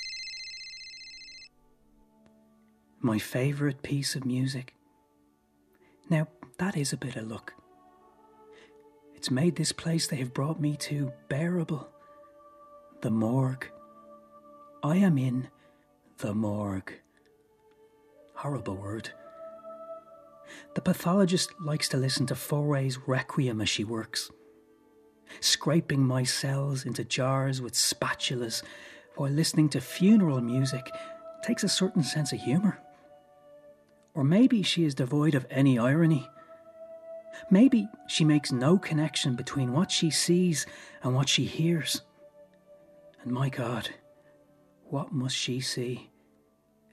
My 3.02 3.20
favourite 3.20 3.84
piece 3.84 4.16
of 4.16 4.26
music. 4.26 4.74
Now, 6.10 6.28
that 6.58 6.78
is 6.78 6.94
a 6.94 6.98
bit 6.98 7.18
of 7.18 7.28
luck. 7.28 7.54
It's 9.14 9.30
made 9.30 9.56
this 9.56 9.72
place 9.72 10.08
they 10.08 10.16
have 10.18 10.34
brought 10.34 10.60
me 10.60 10.78
to 10.78 11.12
bearable. 11.28 11.90
The 13.02 13.12
morgue. 13.12 13.68
I 14.82 14.98
am 14.98 15.18
in 15.18 15.50
the 16.20 16.34
morgue. 16.34 16.94
Horrible 18.36 18.78
word. 18.78 19.10
The 20.76 20.82
pathologist 20.82 21.52
likes 21.60 21.90
to 21.90 21.98
listen 21.98 22.26
to 22.28 22.36
Fauré's 22.36 22.98
Requiem 23.08 23.62
as 23.62 23.70
she 23.70 23.84
works, 23.84 24.32
scraping 25.40 26.06
my 26.06 26.24
cells 26.24 26.86
into 26.86 27.04
jars 27.04 27.62
with 27.62 27.74
spatulas 27.74 28.64
while 29.16 29.32
listening 29.32 29.70
to 29.70 29.82
funeral 29.82 30.42
music 30.42 30.90
takes 31.44 31.64
a 31.64 31.70
certain 31.70 32.04
sense 32.04 32.32
of 32.32 32.40
humour. 32.40 32.80
Or 34.14 34.24
maybe 34.24 34.62
she 34.64 34.86
is 34.86 34.96
devoid 34.96 35.36
of 35.36 35.46
any 35.50 35.80
irony. 35.80 36.30
Maybe 37.50 37.88
she 38.08 38.26
makes 38.26 38.52
no 38.52 38.78
connection 38.78 39.36
between 39.36 39.74
what 39.74 39.90
she 39.90 40.10
sees 40.10 40.66
and 41.02 41.16
what 41.16 41.30
she 41.30 41.46
hears. 41.46 42.02
And 43.24 43.32
my 43.32 43.50
God, 43.50 43.90
what 44.86 45.12
must 45.12 45.36
she 45.36 45.62
see 45.62 46.10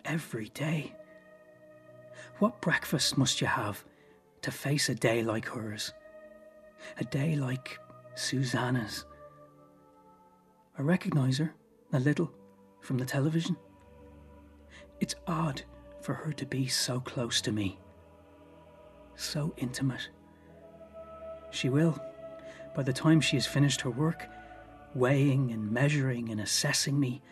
every 0.05 0.49
day? 0.51 0.95
What 2.39 2.61
breakfast 2.61 3.19
must 3.19 3.41
you 3.41 3.47
have 3.47 3.85
to 4.43 4.51
face 4.53 4.89
a 4.89 4.95
day 4.95 5.23
like 5.23 5.47
hers? 5.47 5.93
A 6.99 7.05
day 7.05 7.35
like 7.35 7.79
Susanna's? 8.19 9.05
I 10.77 10.83
recognise 10.83 11.39
her 11.39 11.55
a 11.93 12.01
little 12.01 12.33
from 12.81 12.99
the 12.99 13.05
television. 13.05 13.57
It's 14.99 15.15
odd 15.29 15.63
for 16.03 16.15
her 16.15 16.33
to 16.33 16.45
be 16.45 16.67
so 16.67 16.99
close 16.99 17.41
to 17.43 17.53
me, 17.53 17.79
so 19.15 19.55
intimate. 19.57 20.09
She 21.53 21.69
will, 21.69 21.97
by 22.75 22.83
the 22.83 22.93
time 22.93 23.21
she 23.21 23.37
has 23.37 23.47
finished 23.47 23.83
her 23.83 23.91
work, 23.91 24.27
weighing 24.95 25.53
and 25.53 25.71
measuring 25.71 26.29
and 26.29 26.41
assessing 26.41 26.99
me, 26.99 27.23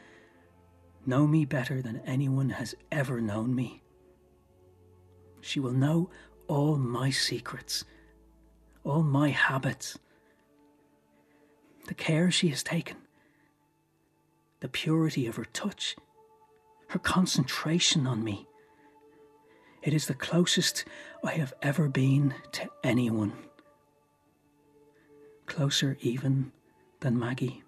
know 1.05 1.27
me 1.27 1.45
better 1.45 1.83
than 1.83 2.01
anyone 2.07 2.51
has 2.51 2.77
ever 2.93 3.21
known 3.21 3.57
me. 3.57 3.83
She 5.41 5.59
will 5.59 5.73
know 5.73 6.11
all 6.47 6.77
my 6.77 7.11
secrets, 7.11 7.85
all 8.85 9.03
my 9.03 9.31
habits, 9.31 9.99
the 11.87 11.95
care 11.95 12.31
she 12.31 12.49
has 12.49 12.63
taken, 12.63 12.97
the 14.61 14.69
purity 14.69 15.27
of 15.27 15.37
her 15.37 15.45
touch, 15.47 15.97
her 16.89 16.99
concentration 16.99 18.07
on 18.07 18.23
me. 18.23 18.47
It 19.83 19.95
is 19.95 20.07
the 20.07 20.15
closest 20.15 20.85
I 21.23 21.33
have 21.33 21.55
ever 21.63 21.89
been 21.89 22.35
to 22.53 22.69
anyone. 22.83 23.33
Closer 25.47 25.97
even 26.01 26.53
than 27.01 27.19
Maggie. 27.19 27.63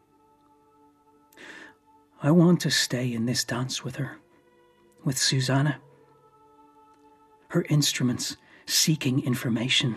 I 2.20 2.32
want 2.32 2.60
to 2.62 2.70
stay 2.70 3.12
in 3.12 3.26
this 3.26 3.44
dance 3.44 3.84
with 3.84 3.96
her, 3.96 4.16
with 5.04 5.16
Susanna. 5.16 5.80
Her 7.50 7.64
instruments 7.68 8.36
seeking 8.66 9.24
information, 9.24 9.96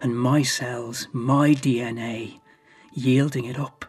and 0.00 0.18
my 0.18 0.42
cells, 0.42 1.08
my 1.12 1.50
DNA, 1.50 2.40
yielding 2.92 3.44
it 3.44 3.58
up, 3.58 3.84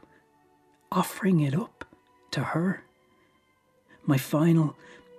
offering 0.92 1.40
it 1.40 1.56
up 1.56 1.86
to 2.32 2.42
her. 2.42 2.84
My 4.06 4.18
final, 4.18 4.76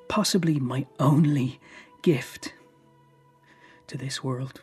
possibly 0.09 0.59
my 0.59 0.87
only 0.99 1.61
gift 2.03 2.55
to 3.87 3.99
this 3.99 4.23
world. 4.23 4.63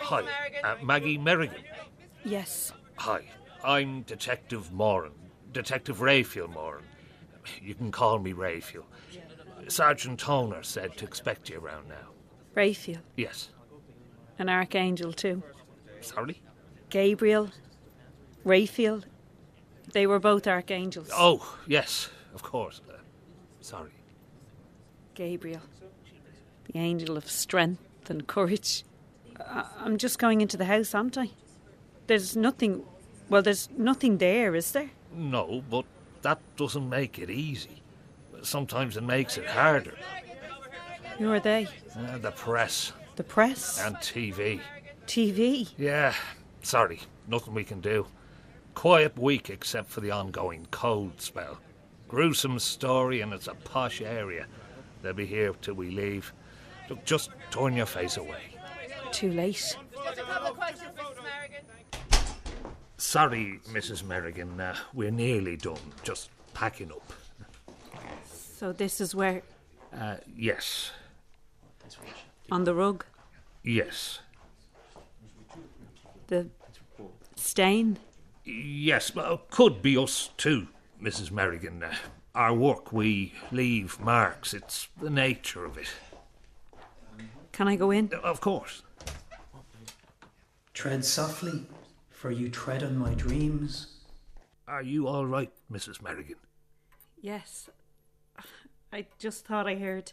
Hi, 0.00 0.24
uh, 0.64 0.76
Maggie 0.82 1.18
Merrigan. 1.18 1.67
Yes. 2.28 2.72
Hi, 2.96 3.22
I'm 3.64 4.02
Detective 4.02 4.70
Moran, 4.72 5.12
Detective 5.52 6.02
Raphael 6.02 6.48
Moran. 6.48 6.84
You 7.62 7.74
can 7.74 7.90
call 7.90 8.18
me 8.18 8.32
Raphael. 8.32 8.84
Sergeant 9.68 10.20
Toner 10.20 10.62
said 10.62 10.96
to 10.98 11.06
expect 11.06 11.48
you 11.48 11.58
around 11.58 11.88
now. 11.88 12.08
Raphael. 12.54 13.00
Yes. 13.16 13.48
An 14.38 14.48
archangel, 14.50 15.12
too. 15.12 15.42
Sorry? 16.02 16.42
Gabriel. 16.90 17.50
Raphael. 18.44 19.02
They 19.92 20.06
were 20.06 20.18
both 20.18 20.46
archangels. 20.46 21.10
Oh, 21.14 21.56
yes, 21.66 22.10
of 22.34 22.42
course. 22.42 22.82
Uh, 22.88 22.94
sorry. 23.60 23.92
Gabriel. 25.14 25.62
The 26.70 26.78
angel 26.78 27.16
of 27.16 27.28
strength 27.30 28.10
and 28.10 28.26
courage. 28.26 28.84
I- 29.40 29.70
I'm 29.78 29.96
just 29.96 30.18
going 30.18 30.42
into 30.42 30.58
the 30.58 30.66
house, 30.66 30.94
aren't 30.94 31.16
I? 31.16 31.30
There's 32.08 32.36
nothing. 32.36 32.82
Well, 33.28 33.42
there's 33.42 33.68
nothing 33.76 34.16
there, 34.18 34.54
is 34.54 34.72
there? 34.72 34.90
No, 35.14 35.62
but 35.70 35.84
that 36.22 36.40
doesn't 36.56 36.88
make 36.88 37.18
it 37.18 37.30
easy. 37.30 37.82
Sometimes 38.42 38.96
it 38.96 39.02
makes 39.02 39.36
it 39.36 39.46
harder. 39.46 39.94
Who 41.18 41.30
are 41.32 41.40
they? 41.40 41.68
Uh, 41.96 42.16
the 42.18 42.30
press 42.30 42.92
The 43.16 43.24
press? 43.24 43.80
and 43.84 43.96
TV. 43.96 44.60
TV? 45.06 45.68
Yeah, 45.76 46.14
sorry, 46.62 47.00
nothing 47.26 47.52
we 47.54 47.64
can 47.64 47.80
do. 47.80 48.06
Quiet 48.74 49.18
week 49.18 49.50
except 49.50 49.90
for 49.90 50.00
the 50.00 50.10
ongoing 50.10 50.66
cold 50.70 51.20
spell. 51.20 51.58
Gruesome 52.08 52.58
story, 52.58 53.20
and 53.20 53.32
it's 53.34 53.48
a 53.48 53.54
posh 53.54 54.00
area. 54.00 54.46
They'll 55.02 55.12
be 55.12 55.26
here 55.26 55.52
till 55.60 55.74
we 55.74 55.90
leave. 55.90 56.32
Look, 56.88 57.04
just 57.04 57.30
turn 57.50 57.74
your 57.76 57.86
face 57.86 58.16
away. 58.16 58.56
Too 59.12 59.32
late. 59.32 59.76
Sorry, 62.98 63.60
Mrs. 63.68 64.02
Merrigan, 64.02 64.58
uh, 64.60 64.74
we're 64.92 65.10
nearly 65.12 65.56
done. 65.56 65.78
Just 66.02 66.30
packing 66.52 66.90
up. 66.90 67.12
So 68.26 68.72
this 68.72 69.00
is 69.00 69.14
where. 69.14 69.42
Uh, 69.96 70.16
yes, 70.36 70.90
On 72.50 72.64
the 72.64 72.74
rug? 72.74 73.04
yes, 73.62 74.18
The 76.26 76.48
stain? 77.36 77.98
yes. 78.44 79.14
Well, 79.14 79.42
could 79.50 79.80
be 79.80 79.96
us 79.96 80.30
too, 80.36 80.66
Mrs. 81.02 81.30
Merrigan. 81.30 81.82
Uh, 81.82 81.94
our 82.34 82.52
work, 82.52 82.92
we 82.92 83.32
leave 83.52 83.98
marks. 84.00 84.52
It's 84.52 84.88
the 85.00 85.08
nature 85.10 85.64
of 85.64 85.78
it. 85.78 85.88
Can 87.52 87.66
I 87.68 87.76
go 87.76 87.90
in? 87.90 88.12
Of 88.22 88.40
course. 88.40 88.82
Tread 90.74 91.04
softly, 91.04 91.64
for 92.18 92.32
you 92.32 92.48
tread 92.48 92.82
on 92.82 92.98
my 92.98 93.14
dreams. 93.14 93.86
Are 94.66 94.82
you 94.82 95.06
all 95.06 95.24
right, 95.24 95.52
Mrs. 95.70 96.02
Merrigan? 96.02 96.34
Yes. 97.20 97.70
I 98.92 99.06
just 99.20 99.46
thought 99.46 99.68
I 99.68 99.76
heard. 99.76 100.10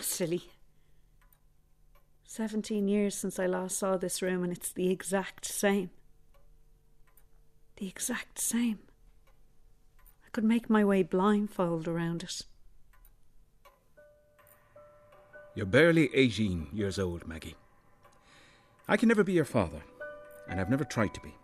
Silly. 0.00 0.44
17 2.24 2.88
years 2.88 3.14
since 3.14 3.38
I 3.38 3.44
last 3.44 3.76
saw 3.76 3.98
this 3.98 4.22
room, 4.22 4.42
and 4.42 4.50
it's 4.50 4.72
the 4.72 4.90
exact 4.90 5.44
same. 5.44 5.90
The 7.76 7.86
exact 7.86 8.38
same. 8.38 8.78
I 10.26 10.30
could 10.32 10.44
make 10.44 10.70
my 10.70 10.82
way 10.82 11.02
blindfold 11.02 11.86
around 11.86 12.22
it. 12.22 12.40
You're 15.54 15.66
barely 15.66 16.08
18 16.14 16.68
years 16.72 16.98
old, 16.98 17.28
Maggie. 17.28 17.54
I 18.88 18.96
can 18.96 19.08
never 19.08 19.22
be 19.22 19.34
your 19.34 19.44
father, 19.44 19.82
and 20.48 20.60
I've 20.60 20.70
never 20.70 20.84
tried 20.84 21.14
to 21.14 21.20
be. 21.20 21.34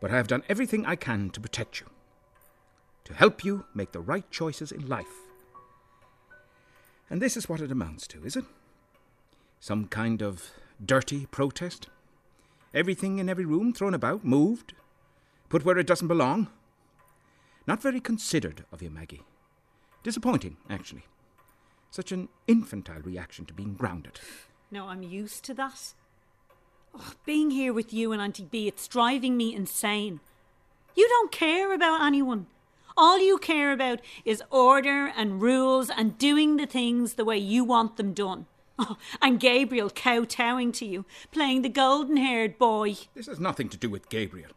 But 0.00 0.10
I 0.10 0.16
have 0.16 0.28
done 0.28 0.42
everything 0.48 0.84
I 0.84 0.96
can 0.96 1.30
to 1.30 1.40
protect 1.40 1.80
you, 1.80 1.86
to 3.04 3.14
help 3.14 3.44
you 3.44 3.64
make 3.74 3.92
the 3.92 4.00
right 4.00 4.30
choices 4.30 4.72
in 4.72 4.88
life. 4.88 5.06
And 7.08 7.22
this 7.22 7.36
is 7.36 7.48
what 7.48 7.60
it 7.60 7.70
amounts 7.70 8.06
to, 8.08 8.24
is 8.24 8.36
it? 8.36 8.44
Some 9.60 9.86
kind 9.86 10.22
of 10.22 10.50
dirty 10.84 11.26
protest? 11.26 11.88
Everything 12.74 13.18
in 13.18 13.28
every 13.28 13.44
room 13.44 13.72
thrown 13.72 13.94
about, 13.94 14.24
moved, 14.24 14.74
put 15.48 15.64
where 15.64 15.78
it 15.78 15.86
doesn't 15.86 16.08
belong? 16.08 16.48
Not 17.66 17.82
very 17.82 18.00
considered 18.00 18.64
of 18.70 18.82
you, 18.82 18.90
Maggie. 18.90 19.22
Disappointing, 20.02 20.56
actually. 20.68 21.04
Such 21.90 22.12
an 22.12 22.28
infantile 22.46 23.00
reaction 23.00 23.44
to 23.46 23.54
being 23.54 23.74
grounded. 23.74 24.20
No, 24.70 24.86
I'm 24.88 25.02
used 25.02 25.44
to 25.44 25.54
that. 25.54 25.94
Oh, 26.98 27.12
being 27.26 27.50
here 27.50 27.74
with 27.74 27.92
you 27.92 28.12
and 28.12 28.22
Auntie 28.22 28.48
B, 28.50 28.68
it's 28.68 28.88
driving 28.88 29.36
me 29.36 29.54
insane. 29.54 30.20
You 30.94 31.06
don't 31.08 31.30
care 31.30 31.74
about 31.74 32.00
anyone. 32.02 32.46
All 32.96 33.18
you 33.18 33.36
care 33.36 33.72
about 33.72 34.00
is 34.24 34.42
order 34.50 35.12
and 35.14 35.42
rules 35.42 35.90
and 35.90 36.16
doing 36.16 36.56
the 36.56 36.64
things 36.64 37.14
the 37.14 37.24
way 37.24 37.36
you 37.36 37.64
want 37.64 37.98
them 37.98 38.14
done. 38.14 38.46
Oh, 38.78 38.96
and 39.20 39.38
Gabriel 39.38 39.90
kowtowing 39.90 40.72
to 40.72 40.86
you, 40.86 41.04
playing 41.32 41.62
the 41.62 41.68
golden 41.68 42.16
haired 42.16 42.58
boy. 42.58 42.94
This 43.14 43.26
has 43.26 43.40
nothing 43.40 43.68
to 43.70 43.76
do 43.76 43.90
with 43.90 44.08
Gabriel. 44.08 44.52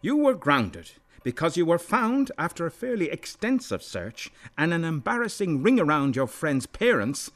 You 0.00 0.16
were 0.16 0.34
grounded 0.34 0.92
because 1.24 1.56
you 1.56 1.66
were 1.66 1.78
found 1.78 2.30
after 2.38 2.64
a 2.64 2.70
fairly 2.70 3.10
extensive 3.10 3.82
search 3.82 4.30
and 4.56 4.72
an 4.72 4.84
embarrassing 4.84 5.64
ring 5.64 5.80
around 5.80 6.14
your 6.14 6.28
friend's 6.28 6.66
parents 6.66 7.32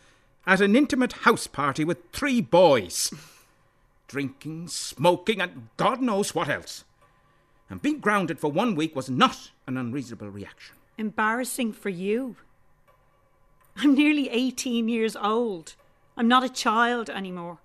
at 0.47 0.61
an 0.61 0.77
intimate 0.77 1.12
house 1.25 1.49
party 1.49 1.85
with 1.85 1.99
three 2.12 2.40
boys. 2.40 3.12
Drinking, 4.12 4.68
smoking, 4.68 5.40
and 5.40 5.68
God 5.79 6.03
knows 6.03 6.35
what 6.35 6.51
else. 6.51 6.85
And 7.70 7.81
being 7.81 7.98
grounded 7.98 8.38
for 8.38 8.53
one 8.53 8.75
week 8.75 8.94
was 8.94 9.09
not 9.09 9.53
an 9.66 9.79
unreasonable 9.79 10.29
reaction. 10.29 10.77
Embarrassing 10.98 11.72
for 11.72 11.88
you. 11.88 12.37
I'm 13.75 13.94
nearly 13.94 14.29
18 14.29 14.90
years 14.90 15.16
old. 15.16 15.77
I'm 16.14 16.29
not 16.29 16.44
a 16.44 16.51
child 16.51 17.09
anymore. 17.09 17.61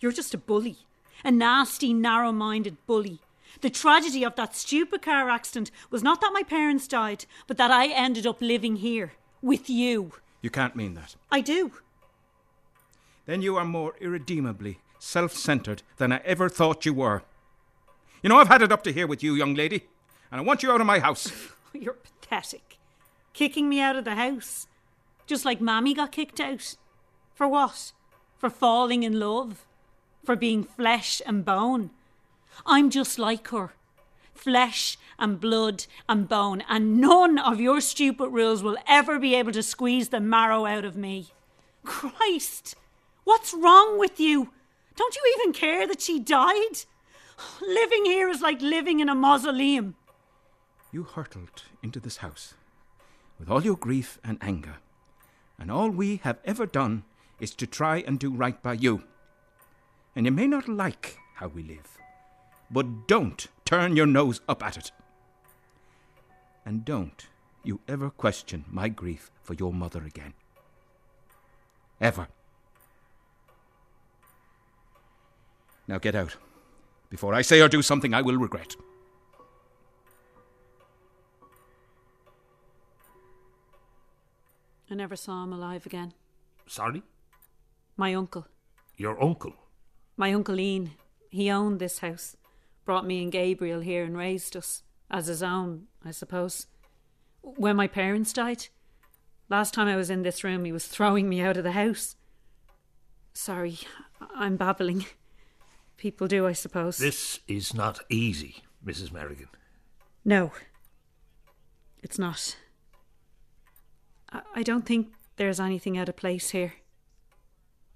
You're 0.00 0.10
just 0.10 0.34
a 0.34 0.38
bully. 0.38 0.78
A 1.24 1.30
nasty, 1.30 1.92
narrow 1.92 2.32
minded 2.32 2.76
bully. 2.88 3.20
The 3.60 3.70
tragedy 3.70 4.24
of 4.24 4.34
that 4.34 4.56
stupid 4.56 5.02
car 5.02 5.30
accident 5.30 5.70
was 5.88 6.02
not 6.02 6.20
that 6.20 6.32
my 6.34 6.42
parents 6.42 6.88
died, 6.88 7.26
but 7.46 7.58
that 7.58 7.70
I 7.70 7.86
ended 7.92 8.26
up 8.26 8.42
living 8.42 8.74
here 8.74 9.12
with 9.40 9.70
you. 9.70 10.14
You 10.42 10.50
can't 10.50 10.74
mean 10.74 10.94
that. 10.94 11.14
I 11.30 11.40
do. 11.40 11.70
Then 13.26 13.40
you 13.40 13.56
are 13.56 13.64
more 13.64 13.94
irredeemably 14.00 14.80
self 15.00 15.32
centered 15.32 15.82
than 15.96 16.12
I 16.12 16.18
ever 16.18 16.48
thought 16.48 16.86
you 16.86 16.94
were. 16.94 17.22
You 18.22 18.28
know, 18.28 18.38
I've 18.38 18.48
had 18.48 18.62
it 18.62 18.70
up 18.70 18.84
to 18.84 18.92
here 18.92 19.06
with 19.06 19.22
you, 19.22 19.34
young 19.34 19.54
lady, 19.54 19.86
and 20.30 20.40
I 20.40 20.44
want 20.44 20.62
you 20.62 20.70
out 20.70 20.80
of 20.80 20.86
my 20.86 21.00
house. 21.00 21.32
You're 21.72 21.94
pathetic. 21.94 22.78
Kicking 23.32 23.68
me 23.68 23.80
out 23.80 23.96
of 23.96 24.04
the 24.04 24.14
house. 24.14 24.66
Just 25.26 25.44
like 25.44 25.60
Mammy 25.60 25.94
got 25.94 26.12
kicked 26.12 26.40
out. 26.40 26.76
For 27.34 27.48
what? 27.48 27.92
For 28.36 28.50
falling 28.50 29.02
in 29.02 29.18
love? 29.18 29.66
For 30.24 30.36
being 30.36 30.64
flesh 30.64 31.22
and 31.24 31.44
bone? 31.44 31.90
I'm 32.66 32.90
just 32.90 33.18
like 33.18 33.48
her. 33.48 33.72
Flesh 34.34 34.98
and 35.18 35.40
blood 35.40 35.86
and 36.08 36.28
bone, 36.28 36.62
and 36.68 37.00
none 37.00 37.38
of 37.38 37.60
your 37.60 37.80
stupid 37.80 38.28
rules 38.30 38.62
will 38.62 38.76
ever 38.88 39.18
be 39.18 39.34
able 39.34 39.52
to 39.52 39.62
squeeze 39.62 40.08
the 40.08 40.20
marrow 40.20 40.66
out 40.66 40.84
of 40.84 40.96
me. 40.96 41.28
Christ! 41.84 42.74
What's 43.24 43.54
wrong 43.54 43.98
with 43.98 44.18
you? 44.18 44.50
Don't 45.00 45.16
you 45.16 45.34
even 45.38 45.54
care 45.54 45.86
that 45.86 46.02
she 46.02 46.20
died? 46.20 46.84
Living 47.66 48.04
here 48.04 48.28
is 48.28 48.42
like 48.42 48.60
living 48.60 49.00
in 49.00 49.08
a 49.08 49.14
mausoleum. 49.14 49.94
You 50.92 51.04
hurtled 51.04 51.62
into 51.82 52.00
this 52.00 52.18
house 52.18 52.52
with 53.38 53.48
all 53.48 53.64
your 53.64 53.78
grief 53.78 54.18
and 54.22 54.36
anger, 54.42 54.76
and 55.58 55.70
all 55.70 55.88
we 55.88 56.18
have 56.18 56.38
ever 56.44 56.66
done 56.66 57.04
is 57.40 57.54
to 57.54 57.66
try 57.66 58.04
and 58.06 58.18
do 58.18 58.30
right 58.30 58.62
by 58.62 58.74
you. 58.74 59.02
And 60.14 60.26
you 60.26 60.32
may 60.32 60.46
not 60.46 60.68
like 60.68 61.16
how 61.36 61.48
we 61.48 61.62
live, 61.62 61.96
but 62.70 63.08
don't 63.08 63.46
turn 63.64 63.96
your 63.96 64.04
nose 64.04 64.42
up 64.50 64.62
at 64.62 64.76
it. 64.76 64.92
And 66.66 66.84
don't 66.84 67.26
you 67.64 67.80
ever 67.88 68.10
question 68.10 68.66
my 68.70 68.90
grief 68.90 69.30
for 69.42 69.54
your 69.54 69.72
mother 69.72 70.04
again. 70.04 70.34
Ever. 72.02 72.28
Now 75.90 75.98
get 75.98 76.14
out, 76.14 76.36
before 77.08 77.34
I 77.34 77.42
say 77.42 77.60
or 77.60 77.68
do 77.68 77.82
something 77.82 78.14
I 78.14 78.22
will 78.22 78.36
regret. 78.36 78.76
I 84.88 84.94
never 84.94 85.16
saw 85.16 85.42
him 85.42 85.52
alive 85.52 85.86
again. 85.86 86.14
Sorry? 86.68 87.02
My 87.96 88.14
uncle. 88.14 88.46
Your 88.98 89.20
uncle? 89.20 89.52
My 90.16 90.32
uncle 90.32 90.60
Ian. 90.60 90.92
He 91.28 91.50
owned 91.50 91.80
this 91.80 91.98
house. 91.98 92.36
Brought 92.84 93.04
me 93.04 93.24
and 93.24 93.32
Gabriel 93.32 93.80
here 93.80 94.04
and 94.04 94.16
raised 94.16 94.56
us. 94.56 94.84
As 95.10 95.26
his 95.26 95.42
own, 95.42 95.88
I 96.04 96.12
suppose. 96.12 96.68
When 97.42 97.74
my 97.74 97.88
parents 97.88 98.32
died, 98.32 98.68
last 99.48 99.74
time 99.74 99.88
I 99.88 99.96
was 99.96 100.08
in 100.08 100.22
this 100.22 100.44
room, 100.44 100.64
he 100.64 100.70
was 100.70 100.86
throwing 100.86 101.28
me 101.28 101.40
out 101.40 101.56
of 101.56 101.64
the 101.64 101.72
house. 101.72 102.14
Sorry, 103.34 103.80
I'm 104.36 104.56
babbling. 104.56 105.06
People 106.00 106.28
do, 106.28 106.46
I 106.46 106.54
suppose. 106.54 106.96
This 106.96 107.40
is 107.46 107.74
not 107.74 108.00
easy, 108.08 108.62
Mrs. 108.82 109.10
Merrigan. 109.10 109.48
No, 110.24 110.50
it's 112.02 112.18
not. 112.18 112.56
I, 114.32 114.40
I 114.54 114.62
don't 114.62 114.86
think 114.86 115.12
there's 115.36 115.60
anything 115.60 115.98
out 115.98 116.08
of 116.08 116.16
place 116.16 116.50
here. 116.50 116.72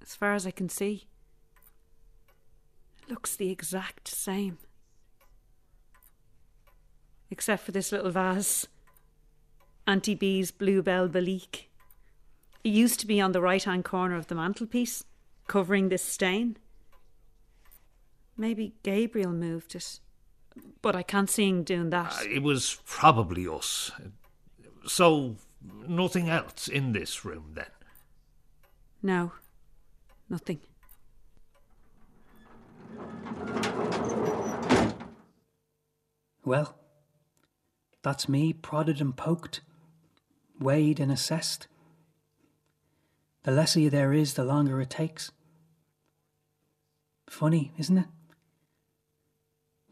As 0.03 0.15
far 0.15 0.35
as 0.35 0.47
I 0.47 0.51
can 0.51 0.69
see, 0.69 1.07
it 3.03 3.09
looks 3.09 3.37
the 3.37 3.51
exact 3.51 4.07
same. 4.07 4.59
Except 7.31 7.63
for 7.63 7.73
this 7.73 7.91
little 7.91 8.11
vase. 8.11 8.67
Auntie 9.87 10.15
B's 10.15 10.51
bluebell 10.51 11.09
Belleek. 11.09 11.71
It 12.63 12.69
used 12.69 13.01
to 13.01 13.07
be 13.07 13.19
on 13.19 13.33
the 13.33 13.41
right 13.41 13.65
hand 13.65 13.87
corner 13.87 14.17
of 14.17 14.27
the 14.27 14.35
mantelpiece, 14.35 15.05
covering 15.49 15.89
this 15.89 16.05
stain. 16.05 16.59
Maybe 18.37 18.75
Gabriel 18.83 19.33
moved 19.33 19.75
it. 19.75 20.01
But 20.83 20.95
I 20.95 21.03
can't 21.03 21.31
see 21.31 21.49
him 21.49 21.63
doing 21.63 21.91
that. 21.91 22.13
Uh, 22.13 22.25
it 22.31 22.43
was 22.43 22.79
probably 22.85 23.47
us. 23.49 23.91
So, 24.87 25.37
nothing 25.89 26.29
else 26.29 26.69
in 26.69 26.93
this 26.93 27.25
room 27.25 27.53
then? 27.55 27.67
No, 29.03 29.33
nothing. 30.29 30.61
Well, 36.45 36.77
that's 38.03 38.29
me 38.29 38.53
prodded 38.53 39.01
and 39.01 39.17
poked, 39.17 39.63
weighed 40.61 41.01
and 41.01 41.11
assessed. 41.11 41.67
The 43.45 43.51
lesser 43.51 43.89
there 43.89 44.13
is, 44.13 44.35
the 44.35 44.45
longer 44.45 44.81
it 44.81 44.91
takes. 44.91 45.33
Funny, 47.29 47.73
isn't 47.79 47.99
it? 47.99 48.07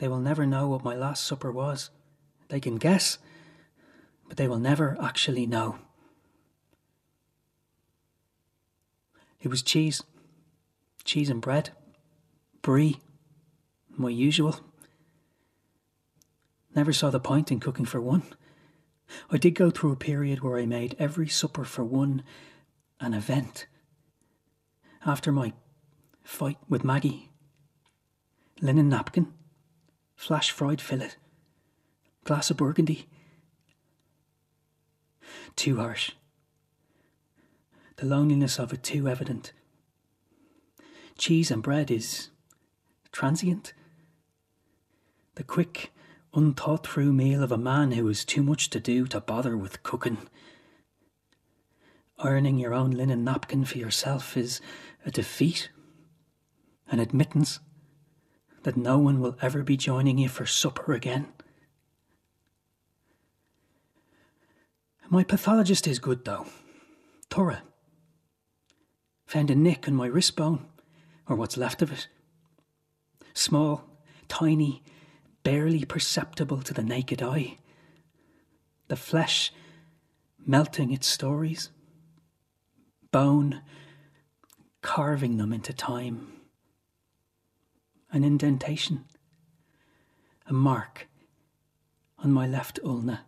They 0.02 0.08
will 0.08 0.18
never 0.18 0.44
know 0.44 0.66
what 0.66 0.82
my 0.82 0.96
last 0.96 1.22
supper 1.24 1.52
was. 1.52 1.90
They 2.48 2.58
can 2.58 2.74
guess, 2.74 3.18
but 4.26 4.36
they 4.36 4.48
will 4.48 4.58
never 4.58 4.96
actually 5.00 5.46
know. 5.46 5.78
It 9.40 9.46
was 9.46 9.62
cheese, 9.62 10.02
cheese 11.04 11.30
and 11.30 11.40
bread, 11.40 11.70
brie, 12.62 12.98
my 13.90 14.08
usual. 14.08 14.58
Never 16.74 16.92
saw 16.92 17.10
the 17.10 17.20
point 17.20 17.52
in 17.52 17.60
cooking 17.60 17.86
for 17.86 18.00
one. 18.00 18.24
I 19.30 19.36
did 19.36 19.52
go 19.54 19.70
through 19.70 19.92
a 19.92 19.96
period 20.10 20.40
where 20.40 20.58
I 20.58 20.66
made 20.66 20.96
every 20.98 21.28
supper 21.28 21.62
for 21.62 21.84
one 21.84 22.24
an 22.98 23.14
event. 23.14 23.68
After 25.06 25.30
my 25.30 25.52
fight 26.24 26.58
with 26.68 26.82
Maggie, 26.82 27.30
linen 28.60 28.88
napkin, 28.88 29.32
flash 30.22 30.52
fried 30.52 30.80
fillet, 30.80 31.10
glass 32.22 32.48
of 32.48 32.56
burgundy. 32.56 33.08
Too 35.56 35.78
harsh. 35.78 36.12
The 37.96 38.06
loneliness 38.06 38.60
of 38.60 38.72
it 38.72 38.84
too 38.84 39.08
evident. 39.08 39.52
Cheese 41.18 41.50
and 41.50 41.60
bread 41.60 41.90
is 41.90 42.28
transient. 43.10 43.74
The 45.34 45.42
quick, 45.42 45.90
unthought 46.32 46.86
through 46.86 47.12
meal 47.12 47.42
of 47.42 47.50
a 47.50 47.58
man 47.58 47.90
who 47.90 48.06
has 48.06 48.24
too 48.24 48.44
much 48.44 48.70
to 48.70 48.78
do 48.78 49.08
to 49.08 49.20
bother 49.20 49.56
with 49.56 49.82
cooking. 49.82 50.18
Ironing 52.20 52.60
your 52.60 52.74
own 52.74 52.92
linen 52.92 53.24
napkin 53.24 53.64
for 53.64 53.78
yourself 53.78 54.36
is 54.36 54.60
a 55.04 55.10
defeat, 55.10 55.70
an 56.88 57.00
admittance 57.00 57.58
that 58.62 58.76
no 58.76 58.98
one 58.98 59.20
will 59.20 59.36
ever 59.42 59.62
be 59.62 59.76
joining 59.76 60.18
you 60.18 60.28
for 60.28 60.46
supper 60.46 60.92
again. 60.92 61.28
My 65.08 65.24
pathologist 65.24 65.86
is 65.86 65.98
good, 65.98 66.24
though. 66.24 66.46
Thorough. 67.28 67.60
Found 69.26 69.50
a 69.50 69.54
nick 69.54 69.86
in 69.86 69.94
my 69.94 70.06
wrist 70.06 70.36
bone, 70.36 70.66
or 71.28 71.36
what's 71.36 71.56
left 71.56 71.82
of 71.82 71.92
it. 71.92 72.08
Small, 73.34 73.84
tiny, 74.28 74.82
barely 75.42 75.84
perceptible 75.84 76.62
to 76.62 76.72
the 76.72 76.82
naked 76.82 77.22
eye. 77.22 77.58
The 78.88 78.96
flesh 78.96 79.52
melting 80.46 80.92
its 80.92 81.06
stories. 81.06 81.70
Bone 83.10 83.62
carving 84.82 85.36
them 85.36 85.52
into 85.52 85.72
time. 85.72 86.41
An 88.12 88.24
indentation. 88.24 89.06
A 90.46 90.52
mark 90.52 91.08
on 92.18 92.30
my 92.30 92.46
left 92.46 92.78
ulna. 92.84 93.24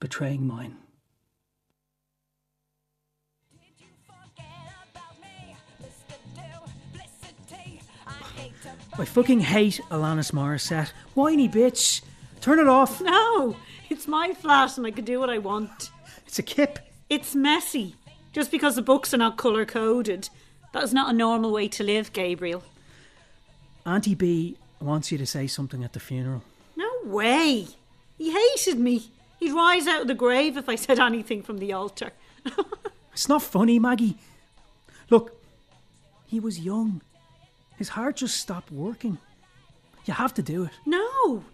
Betraying 0.00 0.46
mine. 0.46 0.78
I 8.98 9.04
fucking 9.04 9.40
hate 9.40 9.80
Alanis 9.90 10.32
Morissette. 10.32 10.92
Whiny 11.14 11.48
bitch. 11.48 12.02
Turn 12.40 12.58
it 12.58 12.68
off. 12.68 13.00
No, 13.00 13.56
it's 13.88 14.08
my 14.08 14.32
flat 14.32 14.76
and 14.78 14.86
I 14.86 14.90
can 14.90 15.04
do 15.04 15.20
what 15.20 15.30
I 15.30 15.38
want. 15.38 15.90
It's 16.26 16.38
a 16.38 16.42
kip. 16.42 16.78
It's 17.08 17.34
messy. 17.34 17.96
Just 18.32 18.50
because 18.50 18.76
the 18.76 18.82
books 18.82 19.12
are 19.12 19.18
not 19.18 19.36
colour 19.36 19.64
coded. 19.66 20.30
That 20.72 20.82
is 20.82 20.94
not 20.94 21.10
a 21.10 21.16
normal 21.16 21.50
way 21.52 21.68
to 21.68 21.82
live, 21.82 22.12
Gabriel. 22.12 22.62
Auntie 23.84 24.14
B 24.14 24.56
wants 24.80 25.10
you 25.10 25.18
to 25.18 25.26
say 25.26 25.46
something 25.46 25.82
at 25.84 25.92
the 25.92 26.00
funeral. 26.00 26.42
No 26.76 26.88
way. 27.04 27.66
He 28.16 28.32
hated 28.32 28.78
me. 28.78 29.10
He'd 29.38 29.52
rise 29.52 29.86
out 29.86 30.02
of 30.02 30.06
the 30.08 30.14
grave 30.14 30.56
if 30.56 30.68
I 30.68 30.74
said 30.74 30.98
anything 31.00 31.42
from 31.42 31.58
the 31.58 31.72
altar. 31.72 32.12
It's 33.12 33.28
not 33.28 33.42
funny, 33.42 33.78
Maggie. 33.78 34.16
Look, 35.10 35.36
he 36.26 36.40
was 36.40 36.60
young. 36.60 37.02
His 37.76 37.90
heart 37.90 38.16
just 38.16 38.36
stopped 38.40 38.70
working. 38.70 39.18
You 40.06 40.14
have 40.14 40.32
to 40.34 40.42
do 40.42 40.64
it. 40.64 40.70
no, 40.86 41.44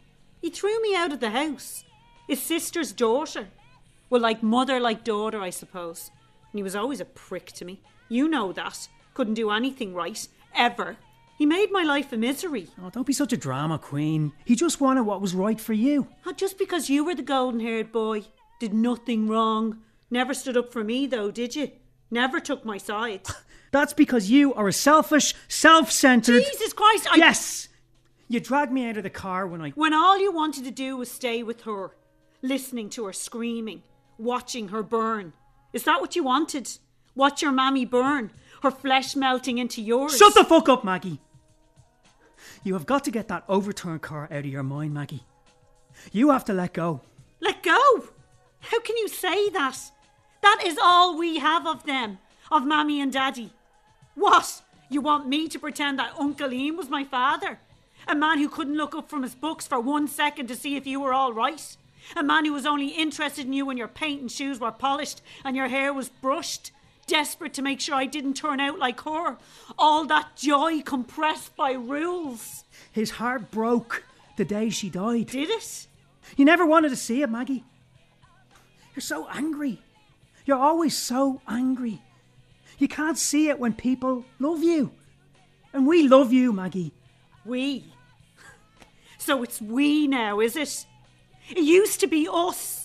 he 0.40 0.50
threw 0.50 0.80
me 0.82 0.94
out 0.94 1.12
of 1.12 1.18
the 1.20 1.30
house. 1.30 1.82
His 2.28 2.40
sister's 2.42 2.92
daughter. 2.92 3.48
Well, 4.10 4.20
like 4.20 4.42
mother, 4.42 4.78
like 4.78 5.02
daughter, 5.02 5.40
I 5.40 5.50
suppose. 5.50 6.10
And 6.52 6.58
he 6.58 6.62
was 6.62 6.76
always 6.76 7.00
a 7.00 7.04
prick 7.04 7.46
to 7.52 7.64
me. 7.64 7.80
You 8.08 8.28
know 8.28 8.52
that. 8.52 8.86
Couldn't 9.16 9.32
do 9.32 9.50
anything 9.50 9.94
right. 9.94 10.28
Ever. 10.54 10.98
He 11.38 11.46
made 11.46 11.72
my 11.72 11.82
life 11.84 12.12
a 12.12 12.18
misery. 12.18 12.68
Oh, 12.78 12.90
don't 12.90 13.06
be 13.06 13.14
such 13.14 13.32
a 13.32 13.36
drama 13.38 13.78
queen. 13.78 14.32
He 14.44 14.54
just 14.54 14.78
wanted 14.78 15.04
what 15.04 15.22
was 15.22 15.34
right 15.34 15.58
for 15.58 15.72
you. 15.72 16.06
Not 16.26 16.36
just 16.36 16.58
because 16.58 16.90
you 16.90 17.02
were 17.02 17.14
the 17.14 17.22
golden 17.22 17.60
haired 17.60 17.92
boy. 17.92 18.24
Did 18.60 18.74
nothing 18.74 19.26
wrong. 19.26 19.78
Never 20.10 20.34
stood 20.34 20.58
up 20.58 20.70
for 20.70 20.84
me, 20.84 21.06
though, 21.06 21.30
did 21.30 21.56
you? 21.56 21.70
Never 22.10 22.40
took 22.40 22.66
my 22.66 22.76
side. 22.76 23.22
That's 23.70 23.94
because 23.94 24.30
you 24.30 24.52
are 24.52 24.68
a 24.68 24.72
selfish, 24.72 25.32
self 25.48 25.90
centered. 25.90 26.42
Jesus 26.42 26.74
Christ, 26.74 27.08
I. 27.10 27.16
Yes! 27.16 27.68
You 28.28 28.38
dragged 28.38 28.70
me 28.70 28.86
out 28.86 28.98
of 28.98 29.02
the 29.02 29.08
car 29.08 29.46
when 29.46 29.62
I. 29.62 29.70
When 29.70 29.94
all 29.94 30.20
you 30.20 30.30
wanted 30.30 30.64
to 30.64 30.70
do 30.70 30.98
was 30.98 31.10
stay 31.10 31.42
with 31.42 31.62
her, 31.62 31.96
listening 32.42 32.90
to 32.90 33.06
her 33.06 33.14
screaming, 33.14 33.82
watching 34.18 34.68
her 34.68 34.82
burn. 34.82 35.32
Is 35.72 35.84
that 35.84 36.02
what 36.02 36.16
you 36.16 36.22
wanted? 36.22 36.68
Watch 37.14 37.40
your 37.40 37.52
mammy 37.52 37.86
burn, 37.86 38.30
her 38.62 38.70
flesh 38.70 39.16
melting 39.16 39.58
into 39.58 39.82
yours. 39.82 40.16
Shut 40.16 40.34
the 40.34 40.44
fuck 40.44 40.68
up, 40.68 40.84
Maggie! 40.84 41.20
You 42.64 42.74
have 42.74 42.86
got 42.86 43.04
to 43.04 43.10
get 43.10 43.28
that 43.28 43.44
overturned 43.48 44.02
car 44.02 44.24
out 44.30 44.38
of 44.38 44.46
your 44.46 44.62
mind, 44.62 44.94
Maggie. 44.94 45.24
You 46.12 46.30
have 46.30 46.44
to 46.46 46.52
let 46.52 46.72
go. 46.72 47.00
Let 47.40 47.62
go! 47.62 48.04
How 48.60 48.80
can 48.80 48.96
you 48.96 49.08
say 49.08 49.50
that? 49.50 49.78
That 50.42 50.62
is 50.64 50.78
all 50.82 51.16
we 51.16 51.38
have 51.38 51.66
of 51.66 51.84
them, 51.84 52.18
of 52.50 52.66
Mammy 52.66 53.00
and 53.00 53.12
Daddy. 53.12 53.52
What? 54.14 54.62
You 54.88 55.00
want 55.00 55.28
me 55.28 55.48
to 55.48 55.58
pretend 55.58 55.98
that 55.98 56.14
Uncle 56.18 56.52
Ian 56.52 56.76
was 56.76 56.88
my 56.88 57.04
father? 57.04 57.58
A 58.08 58.14
man 58.14 58.38
who 58.38 58.48
couldn't 58.48 58.76
look 58.76 58.94
up 58.94 59.10
from 59.10 59.22
his 59.22 59.34
books 59.34 59.66
for 59.66 59.80
one 59.80 60.06
second 60.06 60.46
to 60.48 60.56
see 60.56 60.76
if 60.76 60.86
you 60.86 61.00
were 61.00 61.12
all 61.12 61.32
right? 61.32 61.76
A 62.16 62.22
man 62.22 62.44
who 62.44 62.52
was 62.52 62.66
only 62.66 62.88
interested 62.88 63.46
in 63.46 63.52
you 63.52 63.66
when 63.66 63.76
your 63.76 63.88
paint 63.88 64.20
and 64.20 64.30
shoes 64.30 64.60
were 64.60 64.70
polished 64.70 65.22
and 65.44 65.56
your 65.56 65.68
hair 65.68 65.92
was 65.92 66.08
brushed? 66.08 66.70
Desperate 67.06 67.54
to 67.54 67.62
make 67.62 67.80
sure 67.80 67.94
I 67.94 68.06
didn't 68.06 68.34
turn 68.34 68.58
out 68.58 68.78
like 68.78 69.00
her. 69.02 69.36
All 69.78 70.04
that 70.06 70.36
joy 70.36 70.82
compressed 70.82 71.54
by 71.54 71.72
rules. 71.72 72.64
His 72.90 73.12
heart 73.12 73.50
broke 73.50 74.04
the 74.36 74.44
day 74.44 74.70
she 74.70 74.90
died. 74.90 75.26
Did 75.28 75.50
it? 75.50 75.86
You 76.36 76.44
never 76.44 76.66
wanted 76.66 76.88
to 76.88 76.96
see 76.96 77.22
it, 77.22 77.30
Maggie. 77.30 77.64
You're 78.94 79.02
so 79.02 79.28
angry. 79.30 79.80
You're 80.44 80.58
always 80.58 80.96
so 80.96 81.40
angry. 81.46 82.00
You 82.78 82.88
can't 82.88 83.18
see 83.18 83.48
it 83.48 83.58
when 83.58 83.74
people 83.74 84.24
love 84.38 84.62
you. 84.62 84.90
And 85.72 85.86
we 85.86 86.08
love 86.08 86.32
you, 86.32 86.52
Maggie. 86.52 86.92
We. 87.44 87.84
So 89.18 89.42
it's 89.42 89.60
we 89.60 90.06
now, 90.06 90.38
is 90.38 90.54
it? 90.54 90.86
It 91.50 91.64
used 91.64 91.98
to 92.00 92.06
be 92.06 92.28
us. 92.30 92.75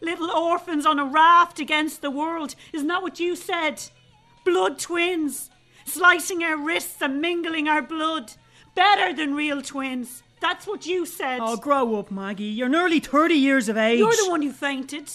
Little 0.00 0.30
orphans 0.30 0.86
on 0.86 0.98
a 0.98 1.04
raft 1.04 1.60
against 1.60 2.02
the 2.02 2.10
world. 2.10 2.54
Isn't 2.72 2.88
that 2.88 3.02
what 3.02 3.20
you 3.20 3.36
said? 3.36 3.82
Blood 4.44 4.78
twins. 4.78 5.50
Slicing 5.86 6.42
our 6.42 6.56
wrists 6.56 7.00
and 7.00 7.20
mingling 7.20 7.68
our 7.68 7.82
blood. 7.82 8.32
Better 8.74 9.14
than 9.14 9.34
real 9.34 9.62
twins. 9.62 10.22
That's 10.40 10.66
what 10.66 10.84
you 10.84 11.06
said. 11.06 11.40
Oh, 11.42 11.56
grow 11.56 11.96
up, 11.96 12.10
Maggie. 12.10 12.44
You're 12.44 12.68
nearly 12.68 13.00
30 13.00 13.34
years 13.34 13.68
of 13.68 13.76
age. 13.76 13.98
You're 13.98 14.10
the 14.10 14.30
one 14.30 14.42
who 14.42 14.52
fainted. 14.52 15.10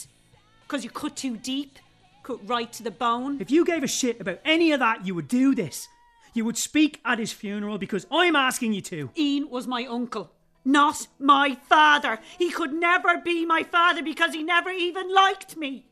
Because 0.63 0.84
you 0.84 0.89
cut 0.89 1.15
too 1.15 1.38
deep. 1.38 1.78
Cut 2.24 2.48
right 2.48 2.72
to 2.74 2.84
the 2.84 2.92
bone. 2.92 3.39
If 3.39 3.52
you 3.52 3.65
gave 3.65 3.84
a 3.84 3.88
shit 3.88 4.20
about 4.20 4.39
any 4.46 4.72
of 4.72 4.80
that, 4.80 5.06
you 5.06 5.13
would 5.15 5.28
do 5.28 5.54
this. 5.54 5.88
You 6.34 6.46
would 6.46 6.58
speak 6.58 7.02
at 7.04 7.20
his 7.20 7.32
funeral 7.32 7.78
because 7.78 8.06
I'm 8.12 8.36
asking 8.36 8.74
you 8.74 8.82
to. 8.82 9.10
Ian 9.18 9.50
was 9.50 9.68
my 9.68 9.86
uncle, 9.86 10.32
not 10.65 11.08
my 11.19 11.58
father. 11.67 12.19
He 12.38 12.52
could 12.52 12.74
never 12.74 13.17
be 13.17 13.45
my 13.45 13.63
father 13.63 14.04
because 14.04 14.34
he 14.34 14.43
never 14.43 14.69
even 14.69 15.13
liked 15.13 15.58
me. 15.58 15.86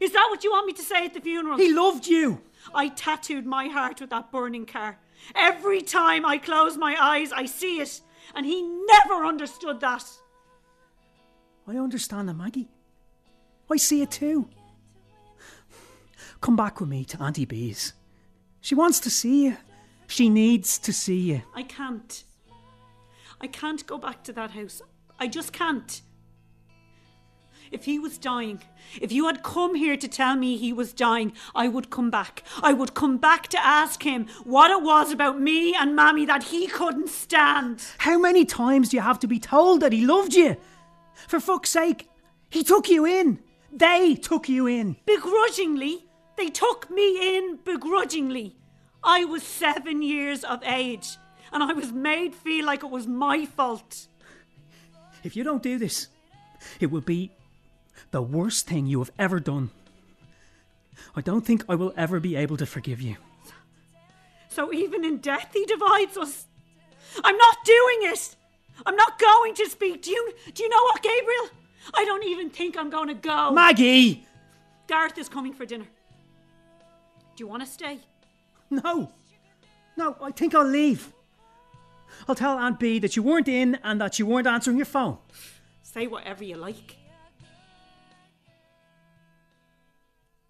Is 0.00 0.12
that 0.12 0.26
what 0.30 0.44
you 0.44 0.50
want 0.50 0.66
me 0.66 0.72
to 0.74 0.82
say 0.82 1.06
at 1.06 1.14
the 1.14 1.20
funeral? 1.20 1.56
He 1.56 1.72
loved 1.72 2.06
you. 2.06 2.40
I 2.74 2.88
tattooed 2.88 3.46
my 3.46 3.68
heart 3.68 4.00
with 4.00 4.10
that 4.10 4.32
burning 4.32 4.66
car. 4.66 4.98
Every 5.34 5.80
time 5.80 6.26
I 6.26 6.38
close 6.38 6.76
my 6.76 6.96
eyes, 7.00 7.32
I 7.32 7.46
see 7.46 7.80
it, 7.80 8.00
and 8.34 8.44
he 8.44 8.62
never 8.62 9.24
understood 9.24 9.80
that. 9.80 10.04
I 11.66 11.76
understand 11.76 12.28
that, 12.28 12.34
Maggie. 12.34 12.68
I 13.70 13.76
see 13.76 14.02
it 14.02 14.10
too. 14.10 14.48
Come 16.40 16.56
back 16.56 16.80
with 16.80 16.90
me 16.90 17.04
to 17.06 17.22
Auntie 17.22 17.46
B's. 17.46 17.94
She 18.60 18.74
wants 18.74 19.00
to 19.00 19.10
see 19.10 19.44
you. 19.44 19.56
She 20.06 20.28
needs 20.28 20.78
to 20.80 20.92
see 20.92 21.20
you. 21.20 21.42
I 21.54 21.62
can't. 21.62 22.24
I 23.44 23.46
can't 23.46 23.86
go 23.86 23.98
back 23.98 24.24
to 24.24 24.32
that 24.32 24.52
house. 24.52 24.80
I 25.20 25.28
just 25.28 25.52
can't. 25.52 26.00
If 27.70 27.84
he 27.84 27.98
was 27.98 28.16
dying, 28.16 28.62
if 29.02 29.12
you 29.12 29.26
had 29.26 29.42
come 29.42 29.74
here 29.74 29.98
to 29.98 30.08
tell 30.08 30.34
me 30.34 30.56
he 30.56 30.72
was 30.72 30.94
dying, 30.94 31.34
I 31.54 31.68
would 31.68 31.90
come 31.90 32.10
back. 32.10 32.42
I 32.62 32.72
would 32.72 32.94
come 32.94 33.18
back 33.18 33.48
to 33.48 33.62
ask 33.62 34.02
him 34.02 34.28
what 34.44 34.70
it 34.70 34.82
was 34.82 35.12
about 35.12 35.38
me 35.38 35.74
and 35.74 35.94
Mammy 35.94 36.24
that 36.24 36.44
he 36.44 36.68
couldn't 36.68 37.10
stand. 37.10 37.84
How 37.98 38.18
many 38.18 38.46
times 38.46 38.88
do 38.88 38.96
you 38.96 39.02
have 39.02 39.18
to 39.18 39.26
be 39.26 39.38
told 39.38 39.80
that 39.80 39.92
he 39.92 40.06
loved 40.06 40.32
you? 40.32 40.56
For 41.28 41.38
fuck's 41.38 41.68
sake, 41.68 42.08
he 42.48 42.64
took 42.64 42.88
you 42.88 43.04
in. 43.04 43.40
They 43.70 44.14
took 44.14 44.48
you 44.48 44.66
in. 44.66 44.96
Begrudgingly. 45.04 46.06
They 46.38 46.48
took 46.48 46.90
me 46.90 47.36
in 47.36 47.58
begrudgingly. 47.62 48.56
I 49.02 49.26
was 49.26 49.42
seven 49.42 50.00
years 50.00 50.44
of 50.44 50.62
age, 50.64 51.18
and 51.54 51.62
I 51.62 51.72
was 51.72 51.92
made 51.92 52.34
feel 52.34 52.66
like 52.66 52.82
it 52.82 52.90
was 52.90 53.06
my 53.06 53.46
fault. 53.46 54.08
If 55.22 55.36
you 55.36 55.44
don't 55.44 55.62
do 55.62 55.78
this, 55.78 56.08
it 56.80 56.90
will 56.90 57.00
be 57.00 57.30
the 58.10 58.20
worst 58.20 58.66
thing 58.66 58.86
you 58.86 58.98
have 58.98 59.12
ever 59.18 59.40
done. 59.40 59.70
I 61.16 61.20
don't 61.20 61.46
think 61.46 61.64
I 61.68 61.76
will 61.76 61.94
ever 61.96 62.20
be 62.20 62.36
able 62.36 62.56
to 62.56 62.66
forgive 62.66 63.00
you. 63.00 63.16
So 64.48 64.72
even 64.72 65.04
in 65.04 65.18
death, 65.18 65.50
he 65.52 65.64
divides 65.64 66.16
us. 66.16 66.46
I'm 67.22 67.36
not 67.36 67.56
doing 67.64 67.98
it. 68.02 68.36
I'm 68.84 68.96
not 68.96 69.18
going 69.18 69.54
to 69.54 69.66
speak. 69.70 70.02
Do 70.02 70.10
you, 70.10 70.32
do 70.52 70.62
you 70.62 70.68
know 70.68 70.82
what, 70.82 71.02
Gabriel? 71.02 71.48
I 71.94 72.04
don't 72.04 72.24
even 72.24 72.50
think 72.50 72.76
I'm 72.76 72.90
going 72.90 73.08
to 73.08 73.14
go. 73.14 73.52
Maggie! 73.52 74.26
Gareth 74.88 75.18
is 75.18 75.28
coming 75.28 75.52
for 75.52 75.64
dinner. 75.64 75.86
Do 77.36 77.44
you 77.44 77.48
want 77.48 77.64
to 77.64 77.68
stay? 77.68 78.00
No. 78.70 79.10
No, 79.96 80.16
I 80.20 80.30
think 80.32 80.54
I'll 80.54 80.64
leave. 80.66 81.12
I'll 82.28 82.34
tell 82.34 82.58
Aunt 82.58 82.78
B 82.78 82.98
that 82.98 83.16
you 83.16 83.22
weren't 83.22 83.48
in 83.48 83.78
and 83.82 84.00
that 84.00 84.18
you 84.18 84.26
weren't 84.26 84.46
answering 84.46 84.76
your 84.76 84.86
phone. 84.86 85.18
Say 85.82 86.06
whatever 86.06 86.44
you 86.44 86.56
like. 86.56 86.96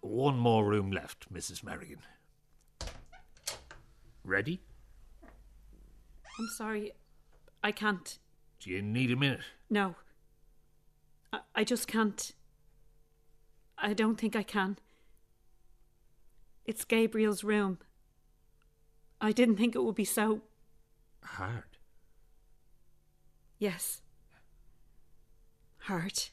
One 0.01 0.37
more 0.37 0.65
room 0.65 0.91
left, 0.91 1.33
Mrs. 1.33 1.63
Merrigan. 1.63 1.97
Ready? 4.23 4.61
I'm 6.39 6.47
sorry. 6.57 6.91
I 7.63 7.71
can't. 7.71 8.19
Do 8.59 8.69
you 8.69 8.81
need 8.81 9.11
a 9.11 9.15
minute? 9.15 9.41
No. 9.69 9.95
I, 11.33 11.39
I 11.55 11.63
just 11.63 11.87
can't. 11.87 12.33
I 13.77 13.93
don't 13.93 14.19
think 14.19 14.35
I 14.35 14.43
can. 14.43 14.77
It's 16.65 16.85
Gabriel's 16.85 17.43
room. 17.43 17.79
I 19.21 19.31
didn't 19.31 19.57
think 19.57 19.75
it 19.75 19.83
would 19.83 19.95
be 19.95 20.05
so. 20.05 20.41
Hard. 21.25 21.63
Yes. 23.59 24.01
Hard. 25.79 26.29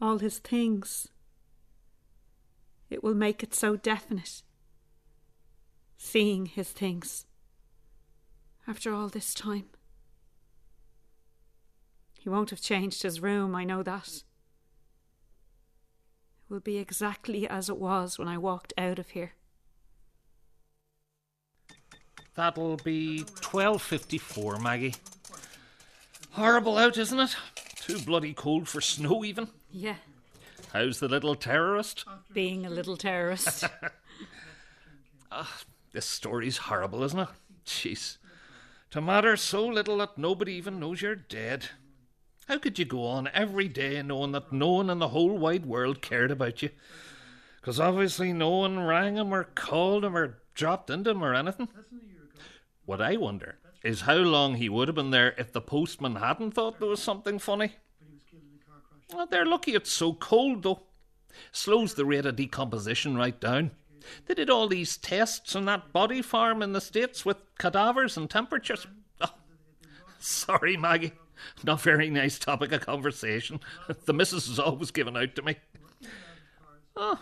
All 0.00 0.18
his 0.18 0.38
things. 0.38 1.08
It 2.90 3.02
will 3.02 3.14
make 3.14 3.42
it 3.42 3.54
so 3.54 3.76
definite. 3.76 4.42
Seeing 5.96 6.46
his 6.46 6.70
things. 6.70 7.26
After 8.68 8.92
all 8.92 9.08
this 9.08 9.34
time. 9.34 9.66
He 12.18 12.28
won't 12.28 12.50
have 12.50 12.60
changed 12.60 13.02
his 13.02 13.20
room, 13.20 13.54
I 13.54 13.64
know 13.64 13.82
that. 13.82 14.08
It 14.08 14.24
will 16.48 16.60
be 16.60 16.78
exactly 16.78 17.48
as 17.48 17.68
it 17.68 17.78
was 17.78 18.18
when 18.18 18.28
I 18.28 18.36
walked 18.36 18.72
out 18.76 18.98
of 18.98 19.10
here. 19.10 19.35
That'll 22.36 22.76
be 22.76 23.24
twelve 23.40 23.82
fifty 23.82 24.18
four, 24.18 24.58
Maggie. 24.58 24.94
Horrible 26.32 26.76
out, 26.76 26.98
isn't 26.98 27.18
it? 27.18 27.34
Too 27.76 27.98
bloody 28.00 28.34
cold 28.34 28.68
for 28.68 28.80
snow, 28.80 29.24
even. 29.24 29.48
Yeah, 29.70 29.96
How's 30.72 31.00
the 31.00 31.08
little 31.08 31.34
terrorist? 31.34 32.04
being 32.32 32.66
a 32.66 32.70
little 32.70 32.96
terrorist. 32.96 33.64
Ah, 35.32 35.60
this 35.92 36.06
story's 36.06 36.56
horrible, 36.56 37.02
isn't 37.02 37.18
it? 37.18 37.28
Jeez. 37.66 38.16
To 38.92 39.00
matter 39.00 39.36
so 39.36 39.66
little 39.66 39.98
that 39.98 40.16
nobody 40.16 40.52
even 40.54 40.78
knows 40.80 41.02
you're 41.02 41.16
dead. 41.16 41.66
How 42.48 42.58
could 42.58 42.78
you 42.78 42.84
go 42.84 43.04
on 43.04 43.28
every 43.34 43.66
day 43.68 44.00
knowing 44.02 44.32
that 44.32 44.52
no 44.52 44.70
one 44.70 44.88
in 44.88 44.98
the 45.00 45.08
whole 45.08 45.36
wide 45.36 45.66
world 45.66 46.00
cared 46.00 46.30
about 46.30 46.62
you? 46.62 46.70
Because 47.60 47.80
obviously 47.80 48.32
no 48.32 48.50
one 48.50 48.78
rang 48.78 49.16
him 49.16 49.34
or 49.34 49.44
called 49.44 50.04
him 50.04 50.16
or 50.16 50.38
dropped 50.54 50.90
into 50.90 51.10
him 51.10 51.24
or 51.24 51.34
anything. 51.34 51.68
What 52.86 53.02
I 53.02 53.16
wonder 53.16 53.56
is 53.84 54.02
how 54.02 54.14
long 54.14 54.54
he 54.54 54.68
would 54.68 54.88
have 54.88 54.94
been 54.94 55.10
there 55.10 55.34
if 55.36 55.52
the 55.52 55.60
postman 55.60 56.16
hadn't 56.16 56.52
thought 56.52 56.80
there 56.80 56.88
was 56.88 57.02
something 57.02 57.38
funny. 57.38 57.74
Well, 59.12 59.26
they're 59.26 59.44
lucky 59.44 59.74
it's 59.74 59.92
so 59.92 60.14
cold, 60.14 60.62
though. 60.62 60.82
Slows 61.52 61.94
the 61.94 62.04
rate 62.04 62.26
of 62.26 62.36
decomposition 62.36 63.16
right 63.16 63.38
down. 63.38 63.72
They 64.26 64.34
did 64.34 64.50
all 64.50 64.68
these 64.68 64.96
tests 64.96 65.54
on 65.54 65.64
that 65.66 65.92
body 65.92 66.22
farm 66.22 66.62
in 66.62 66.72
the 66.72 66.80
States 66.80 67.24
with 67.24 67.36
cadavers 67.58 68.16
and 68.16 68.30
temperatures. 68.30 68.86
Oh, 69.20 69.34
sorry, 70.18 70.76
Maggie. 70.76 71.12
Not 71.64 71.82
very 71.82 72.08
nice 72.08 72.38
topic 72.38 72.72
of 72.72 72.86
conversation. 72.86 73.60
The 74.06 74.14
missus 74.14 74.48
is 74.48 74.58
always 74.58 74.90
giving 74.90 75.16
out 75.16 75.34
to 75.34 75.42
me. 75.42 75.56
Oh, 76.96 77.20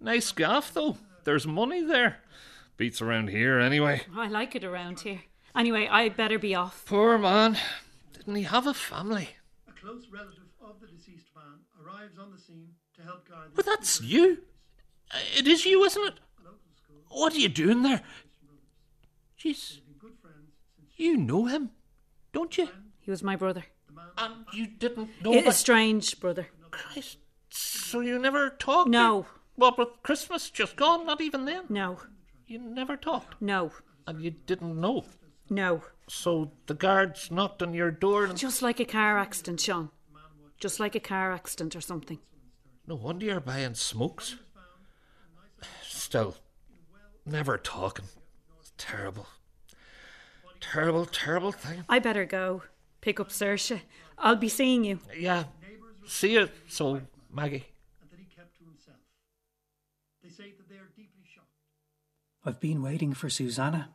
nice 0.00 0.32
gaff, 0.32 0.74
though. 0.74 0.96
There's 1.24 1.46
money 1.46 1.82
there. 1.82 2.20
Beats 2.80 3.02
around 3.02 3.28
here, 3.28 3.58
anyway. 3.60 4.00
I 4.16 4.28
like 4.28 4.54
it 4.56 4.64
around 4.64 5.00
here. 5.00 5.20
Anyway, 5.54 5.86
I 5.86 6.08
better 6.08 6.38
be 6.38 6.54
off. 6.54 6.86
Poor 6.86 7.18
man. 7.18 7.58
Didn't 8.14 8.36
he 8.36 8.44
have 8.44 8.66
a 8.66 8.72
family? 8.72 9.28
A 9.68 9.72
close 9.72 10.06
relative 10.10 10.44
of 10.64 10.80
the 10.80 10.86
deceased 10.86 11.26
man 11.36 11.58
arrives 11.84 12.18
on 12.18 12.30
the 12.30 12.38
scene 12.38 12.68
to 12.96 13.02
help 13.02 13.28
guide. 13.28 13.48
Well, 13.54 13.66
that's 13.66 14.00
you. 14.00 14.38
Uh, 15.12 15.18
It 15.36 15.46
is 15.46 15.66
you, 15.66 15.84
isn't 15.84 16.06
it? 16.06 16.14
What 17.10 17.34
are 17.34 17.38
you 17.38 17.50
doing 17.50 17.82
there? 17.82 18.00
Jeez. 19.38 19.80
You 20.96 21.18
know 21.18 21.44
him, 21.44 21.72
don't 22.32 22.56
you? 22.56 22.70
He 23.00 23.10
was 23.10 23.22
my 23.22 23.36
brother. 23.36 23.64
And 24.16 24.46
you 24.54 24.66
didn't 24.66 25.10
know 25.22 25.34
It 25.34 25.44
that- 25.44 25.48
is 25.50 25.56
strange, 25.58 26.18
brother. 26.18 26.48
Christ. 26.70 27.18
So 27.50 28.00
you 28.00 28.18
never 28.18 28.48
talked? 28.48 28.88
No. 28.88 29.26
What 29.56 29.76
with 29.76 29.88
Christmas 30.02 30.48
just 30.48 30.76
gone? 30.76 31.04
Not 31.04 31.20
even 31.20 31.44
then? 31.44 31.64
No, 31.68 32.00
You 32.50 32.58
never 32.58 32.96
talked. 32.96 33.40
no, 33.40 33.70
And 34.08 34.20
you 34.20 34.32
didn't 34.32 34.80
know. 34.80 35.04
no. 35.48 35.84
So 36.08 36.50
the 36.66 36.74
guards 36.74 37.30
knocked 37.30 37.62
on 37.62 37.72
your 37.74 37.92
door 37.92 38.24
and. 38.24 38.36
Just 38.36 38.60
like 38.60 38.80
a 38.80 38.84
car 38.84 39.16
accident, 39.18 39.60
Sean. 39.60 39.90
Just 40.58 40.80
like 40.80 40.96
a 40.96 41.00
car 41.00 41.30
accident 41.32 41.76
or 41.76 41.80
something. 41.80 42.18
No 42.88 42.96
wonder 42.96 43.26
you're 43.26 43.38
buying 43.40 43.74
smokes. 43.74 44.34
Still, 45.84 46.34
never 47.24 47.56
talking. 47.56 48.06
It's 48.58 48.72
terrible. 48.76 49.28
Terrible, 50.60 51.06
terrible 51.06 51.52
thing. 51.52 51.84
I 51.88 52.00
better 52.00 52.24
go. 52.24 52.64
Pick 53.00 53.20
up 53.20 53.28
Saoirse. 53.28 53.80
I'll 54.18 54.34
be 54.36 54.48
seeing 54.48 54.82
you. 54.84 54.98
Yeah. 55.16 55.44
See 56.06 56.32
you, 56.32 56.48
so, 56.66 57.02
Maggie. 57.32 57.66
and 58.02 58.10
that 58.10 58.18
he 58.18 58.24
kept 58.34 58.58
to 58.58 58.64
himself. 58.64 58.96
They 60.24 60.28
say 60.30 60.52
that 60.58 60.68
they 60.68 60.74
are 60.76 60.90
deeply 60.96 61.19
shocked. 61.19 61.19
I've 62.44 62.60
been 62.60 62.82
waiting 62.82 63.12
for 63.12 63.28
Susanna. 63.28 63.90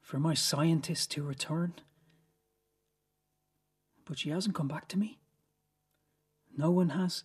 For 0.00 0.18
my 0.18 0.34
scientist 0.34 1.10
to 1.12 1.22
return. 1.22 1.74
But 4.04 4.18
she 4.18 4.30
hasn't 4.30 4.54
come 4.54 4.68
back 4.68 4.88
to 4.88 4.98
me. 4.98 5.18
No 6.56 6.70
one 6.70 6.90
has. 6.90 7.24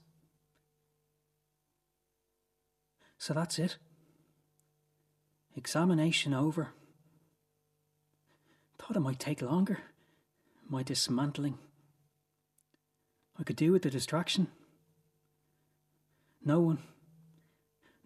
So 3.17 3.33
that's 3.33 3.59
it. 3.59 3.77
Examination 5.55 6.33
over. 6.33 6.69
Thought 8.77 8.95
it 8.95 9.01
might 9.01 9.19
take 9.19 9.41
longer. 9.41 9.79
My 10.69 10.83
dismantling. 10.83 11.57
I 13.37 13.43
could 13.43 13.55
do 13.55 13.71
with 13.71 13.81
the 13.81 13.89
distraction. 13.89 14.47
No 16.45 16.59
one. 16.59 16.79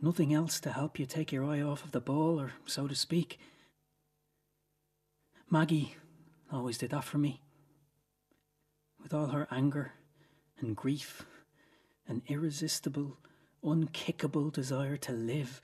Nothing 0.04 0.34
else 0.34 0.60
to 0.60 0.74
help 0.74 1.00
you 1.00 1.06
take 1.06 1.32
your 1.32 1.46
eye 1.46 1.62
off 1.62 1.86
of 1.86 1.94
the 1.94 2.02
ball, 2.02 2.38
or 2.38 2.52
so 2.66 2.90
to 2.90 2.94
speak. 2.94 3.40
Maggie 5.50 5.96
always 6.52 6.78
did 6.78 6.90
that 6.90 7.06
for 7.06 7.18
me. 7.18 7.40
With 9.02 9.14
all 9.14 9.28
her 9.28 9.48
anger 9.50 9.94
and 10.60 10.76
grief, 10.76 11.26
an 12.06 12.22
irresistible, 12.28 13.18
unkickable 13.64 14.52
desire 14.52 14.98
to 14.98 15.14
live. 15.14 15.62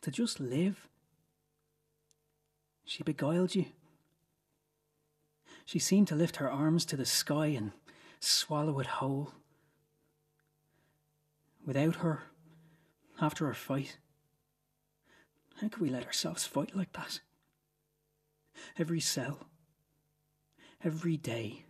To 0.00 0.10
just 0.10 0.40
live. 0.40 0.88
She 2.84 3.04
beguiled 3.04 3.54
you. 3.54 3.66
She 5.64 5.78
seemed 5.78 6.08
to 6.08 6.16
lift 6.16 6.36
her 6.36 6.50
arms 6.50 6.84
to 6.86 6.96
the 6.96 7.06
sky 7.06 7.46
and 7.46 7.70
swallow 8.18 8.80
it 8.80 8.86
whole. 8.86 9.30
Without 11.64 11.96
her, 11.96 12.24
after 13.22 13.46
our 13.46 13.54
fight, 13.54 13.98
how 15.60 15.68
could 15.68 15.80
we 15.80 15.88
let 15.88 16.04
ourselves 16.04 16.44
fight 16.44 16.74
like 16.74 16.92
that? 16.92 17.20
Every 18.76 18.98
cell, 18.98 19.46
every 20.82 21.16
day, 21.16 21.64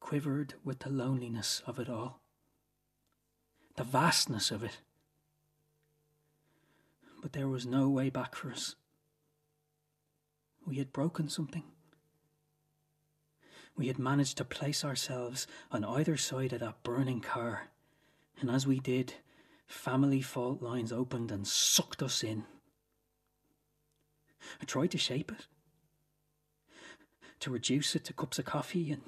quivered 0.00 0.54
with 0.62 0.80
the 0.80 0.90
loneliness 0.90 1.62
of 1.66 1.78
it 1.78 1.88
all, 1.88 2.20
the 3.76 3.84
vastness 3.84 4.50
of 4.50 4.62
it. 4.62 4.80
But 7.22 7.32
there 7.32 7.48
was 7.48 7.64
no 7.64 7.88
way 7.88 8.10
back 8.10 8.34
for 8.34 8.50
us. 8.50 8.76
We 10.66 10.76
had 10.76 10.92
broken 10.92 11.30
something. 11.30 11.64
We 13.76 13.86
had 13.86 13.98
managed 13.98 14.36
to 14.36 14.44
place 14.44 14.84
ourselves 14.84 15.46
on 15.72 15.84
either 15.84 16.18
side 16.18 16.52
of 16.52 16.60
that 16.60 16.82
burning 16.82 17.22
car, 17.22 17.68
and 18.40 18.50
as 18.50 18.66
we 18.66 18.78
did, 18.78 19.14
family 19.66 20.20
fault 20.20 20.62
lines 20.62 20.92
opened 20.92 21.30
and 21.30 21.46
sucked 21.46 22.02
us 22.02 22.22
in. 22.22 22.44
I 24.60 24.64
tried 24.64 24.90
to 24.92 24.98
shape 24.98 25.32
it, 25.32 25.46
to 27.40 27.50
reduce 27.50 27.96
it 27.96 28.04
to 28.04 28.12
cups 28.12 28.38
of 28.38 28.44
coffee 28.44 28.90
and 28.90 29.02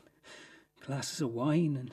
glasses 0.84 1.20
of 1.20 1.32
wine 1.32 1.76
and, 1.76 1.92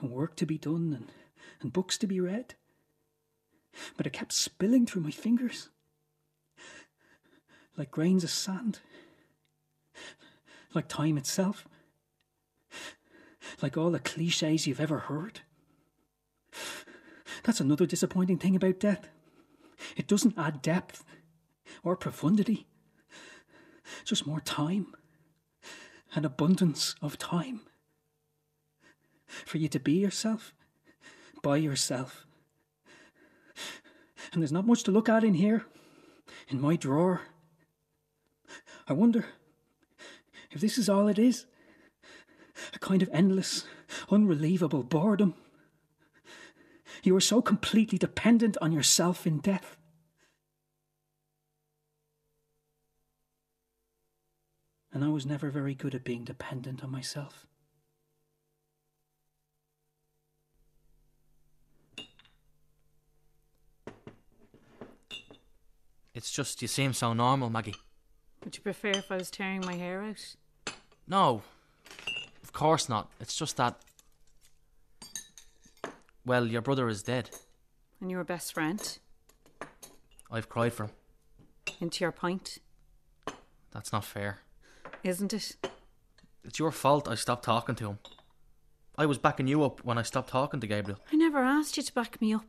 and 0.00 0.10
work 0.10 0.36
to 0.36 0.46
be 0.46 0.58
done 0.58 0.94
and, 0.96 1.12
and 1.60 1.72
books 1.72 1.98
to 1.98 2.06
be 2.06 2.20
read. 2.20 2.54
But 3.96 4.06
it 4.06 4.12
kept 4.12 4.32
spilling 4.32 4.86
through 4.86 5.02
my 5.02 5.10
fingers 5.10 5.68
like 7.76 7.90
grains 7.90 8.24
of 8.24 8.30
sand, 8.30 8.80
like 10.74 10.86
time 10.86 11.16
itself, 11.16 11.66
like 13.62 13.76
all 13.76 13.90
the 13.90 13.98
cliches 13.98 14.66
you've 14.66 14.80
ever 14.80 14.98
heard. 14.98 15.40
That's 17.44 17.60
another 17.60 17.86
disappointing 17.86 18.38
thing 18.38 18.56
about 18.56 18.80
death. 18.80 19.08
It 19.96 20.06
doesn't 20.06 20.38
add 20.38 20.62
depth 20.62 21.04
or 21.82 21.96
profundity, 21.96 22.66
just 24.04 24.26
more 24.26 24.40
time, 24.40 24.94
an 26.14 26.24
abundance 26.24 26.94
of 27.00 27.18
time 27.18 27.60
for 29.26 29.58
you 29.58 29.68
to 29.68 29.80
be 29.80 29.92
yourself, 29.92 30.52
by 31.42 31.56
yourself. 31.56 32.26
And 34.32 34.42
there's 34.42 34.52
not 34.52 34.66
much 34.66 34.82
to 34.84 34.90
look 34.90 35.08
at 35.08 35.24
in 35.24 35.34
here, 35.34 35.64
in 36.48 36.60
my 36.60 36.76
drawer. 36.76 37.22
I 38.86 38.92
wonder 38.92 39.24
if 40.50 40.60
this 40.60 40.78
is 40.78 40.88
all 40.88 41.08
it 41.08 41.18
is 41.18 41.46
a 42.74 42.78
kind 42.78 43.02
of 43.02 43.08
endless, 43.12 43.64
unrelievable 44.10 44.82
boredom. 44.82 45.34
You 47.02 47.16
are 47.16 47.20
so 47.20 47.40
completely 47.40 47.98
dependent 47.98 48.56
on 48.60 48.72
yourself 48.72 49.26
in 49.26 49.38
death. 49.38 49.76
And 54.92 55.04
I 55.04 55.08
was 55.08 55.24
never 55.24 55.50
very 55.50 55.74
good 55.74 55.94
at 55.94 56.04
being 56.04 56.24
dependent 56.24 56.82
on 56.82 56.90
myself. 56.90 57.46
It's 66.12 66.30
just 66.30 66.60
you 66.60 66.68
seem 66.68 66.92
so 66.92 67.12
normal, 67.12 67.50
Maggie. 67.50 67.76
Would 68.44 68.56
you 68.56 68.62
prefer 68.62 68.90
if 68.90 69.10
I 69.12 69.16
was 69.16 69.30
tearing 69.30 69.60
my 69.60 69.74
hair 69.74 70.02
out? 70.02 70.36
No, 71.06 71.42
of 72.42 72.52
course 72.52 72.88
not. 72.88 73.10
It's 73.20 73.36
just 73.36 73.56
that. 73.56 73.78
Well, 76.24 76.46
your 76.46 76.62
brother 76.62 76.88
is 76.88 77.02
dead. 77.02 77.30
And 78.00 78.10
your 78.10 78.24
best 78.24 78.52
friend? 78.52 78.98
I've 80.30 80.48
cried 80.48 80.72
for 80.72 80.84
him. 80.84 80.90
Into 81.80 82.04
your 82.04 82.12
pint, 82.12 82.58
That's 83.72 83.92
not 83.92 84.04
fair. 84.04 84.40
isn't 85.02 85.32
it? 85.32 85.56
It's 86.44 86.58
your 86.58 86.72
fault 86.72 87.08
I 87.08 87.14
stopped 87.14 87.44
talking 87.44 87.74
to 87.76 87.90
him. 87.90 87.98
I 88.98 89.06
was 89.06 89.18
backing 89.18 89.46
you 89.46 89.62
up 89.64 89.84
when 89.84 89.98
I 89.98 90.02
stopped 90.02 90.30
talking 90.30 90.60
to 90.60 90.66
Gabriel. 90.66 90.98
I 91.12 91.16
never 91.16 91.38
asked 91.38 91.76
you 91.76 91.82
to 91.82 91.92
back 91.94 92.20
me 92.20 92.34
up. 92.34 92.44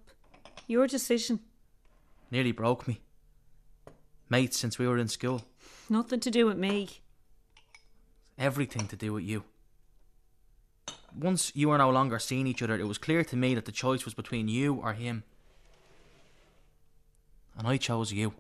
Your 0.68 0.88
decision. 0.88 1.40
Nearly 2.30 2.52
broke 2.52 2.88
me. 2.88 3.02
Mates 4.30 4.58
since 4.58 4.80
we 4.80 4.88
were 4.88 4.98
in 4.98 5.08
school. 5.08 5.44
Nothing 5.90 6.20
to 6.22 6.32
do 6.32 6.46
with 6.46 6.58
me. 6.58 6.90
Everything 8.38 8.88
to 8.88 8.96
do 8.96 9.14
with 9.14 9.24
you. 9.24 9.44
Once 11.18 11.52
you 11.56 11.70
were 11.70 11.78
no 11.78 11.90
longer 11.90 12.20
seeing 12.20 12.48
each 12.48 12.62
other, 12.62 12.80
it 12.80 12.88
was 12.88 12.98
clear 12.98 13.24
to 13.24 13.36
me 13.36 13.54
that 13.56 13.66
the 13.66 13.72
choice 13.72 14.06
was 14.06 14.14
between 14.14 14.48
you 14.48 14.76
or 14.76 14.94
him. 14.94 15.24
And 17.58 17.68
I 17.68 17.78
chose 17.78 18.14
you. 18.14 18.34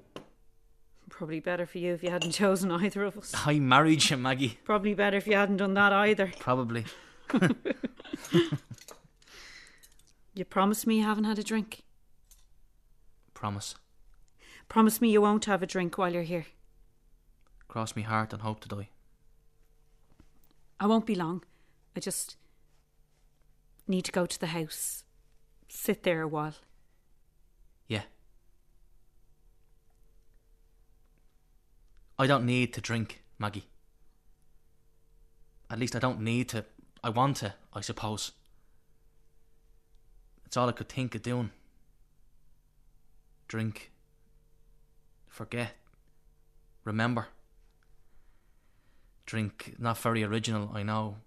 Probably 1.09 1.41
better 1.41 1.65
for 1.65 1.77
you 1.77 1.93
if 1.93 2.03
you 2.03 2.09
hadn't 2.09 2.31
chosen 2.43 2.71
either 2.71 3.03
of 3.03 3.17
us. 3.17 3.33
I 3.45 3.59
married 3.59 4.09
you, 4.09 4.17
Maggie. 4.17 4.57
Probably 4.63 4.93
better 4.93 5.17
if 5.17 5.27
you 5.27 5.33
hadn't 5.33 5.57
done 5.57 5.73
that 5.73 5.91
either. 5.91 6.31
Probably. 6.39 6.85
You 10.33 10.45
promised 10.45 10.87
me 10.87 10.97
you 10.97 11.03
haven't 11.03 11.25
had 11.25 11.39
a 11.39 11.43
drink. 11.43 11.83
Promise. 13.33 13.75
Promise 14.69 15.01
me 15.01 15.11
you 15.11 15.21
won't 15.21 15.45
have 15.45 15.61
a 15.61 15.67
drink 15.67 15.97
while 15.97 16.13
you're 16.13 16.23
here. 16.23 16.45
Cross 17.67 17.95
me 17.95 18.03
heart 18.03 18.31
and 18.31 18.41
hope 18.41 18.61
to 18.61 18.69
die. 18.69 18.89
I 20.79 20.87
won't 20.87 21.05
be 21.05 21.15
long. 21.15 21.43
I 21.95 21.99
just 21.99 22.37
need 23.91 24.05
to 24.05 24.11
go 24.11 24.25
to 24.25 24.39
the 24.39 24.47
house. 24.47 25.03
Sit 25.67 26.03
there 26.03 26.21
a 26.21 26.27
while. 26.27 26.55
Yeah. 27.87 28.03
I 32.17 32.25
don't 32.25 32.45
need 32.45 32.73
to 32.73 32.81
drink, 32.81 33.21
Maggie. 33.37 33.67
At 35.69 35.79
least 35.79 35.95
I 35.95 35.99
don't 35.99 36.21
need 36.21 36.49
to. 36.49 36.65
I 37.03 37.09
want 37.09 37.37
to, 37.37 37.53
I 37.73 37.81
suppose. 37.81 38.31
It's 40.45 40.57
all 40.57 40.69
I 40.69 40.73
could 40.73 40.89
think 40.89 41.15
of 41.15 41.21
doing. 41.21 41.51
Drink. 43.47 43.91
Forget. 45.29 45.71
Remember. 46.83 47.27
Drink. 49.25 49.75
Not 49.79 49.97
very 49.97 50.23
original, 50.23 50.71
I 50.73 50.83
know. 50.83 51.17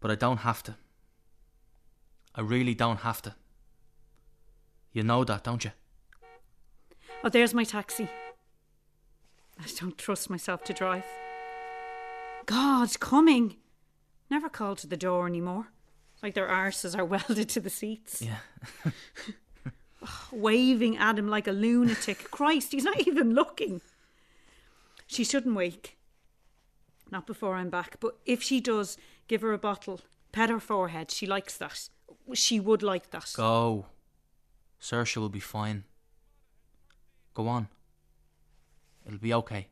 But 0.00 0.10
I 0.10 0.14
don't 0.14 0.38
have 0.38 0.62
to. 0.64 0.76
I 2.36 2.42
really 2.42 2.74
don't 2.74 3.00
have 3.00 3.22
to. 3.22 3.34
You 4.92 5.02
know 5.02 5.24
that, 5.24 5.44
don't 5.44 5.64
you? 5.64 5.72
Oh, 7.24 7.28
there's 7.28 7.54
my 7.54 7.64
taxi. 7.64 8.08
I 9.58 9.64
don't 9.80 9.96
trust 9.96 10.28
myself 10.28 10.64
to 10.64 10.72
drive. 10.72 11.04
God, 12.44 13.00
coming. 13.00 13.56
Never 14.30 14.48
call 14.48 14.76
to 14.76 14.86
the 14.86 14.96
door 14.96 15.26
anymore. 15.26 15.68
Like 16.22 16.34
their 16.34 16.48
arses 16.48 16.96
are 16.96 17.04
welded 17.12 17.48
to 17.50 17.60
the 17.60 17.70
seats. 17.70 18.22
Yeah. 18.22 18.38
Waving 20.32 20.96
at 20.98 21.18
him 21.18 21.28
like 21.28 21.48
a 21.48 21.52
lunatic. 21.52 22.18
Christ, 22.30 22.72
he's 22.72 22.84
not 22.84 23.06
even 23.06 23.34
looking. 23.34 23.80
She 25.06 25.24
shouldn't 25.24 25.56
wake. 25.56 25.96
Not 27.10 27.26
before 27.26 27.54
I'm 27.54 27.70
back. 27.70 27.96
But 28.00 28.16
if 28.26 28.42
she 28.42 28.60
does, 28.60 28.96
give 29.26 29.42
her 29.42 29.52
a 29.52 29.58
bottle. 29.58 30.00
Pet 30.32 30.50
her 30.50 30.60
forehead. 30.60 31.10
She 31.10 31.26
likes 31.26 31.56
that. 31.56 31.88
She 32.34 32.60
would 32.60 32.82
like 32.82 33.10
that. 33.10 33.32
Go. 33.36 33.86
Saoirse 34.80 35.16
will 35.16 35.28
be 35.28 35.40
fine. 35.40 35.84
Go 37.34 37.48
on. 37.48 37.68
It'll 39.06 39.18
be 39.18 39.34
okay. 39.34 39.68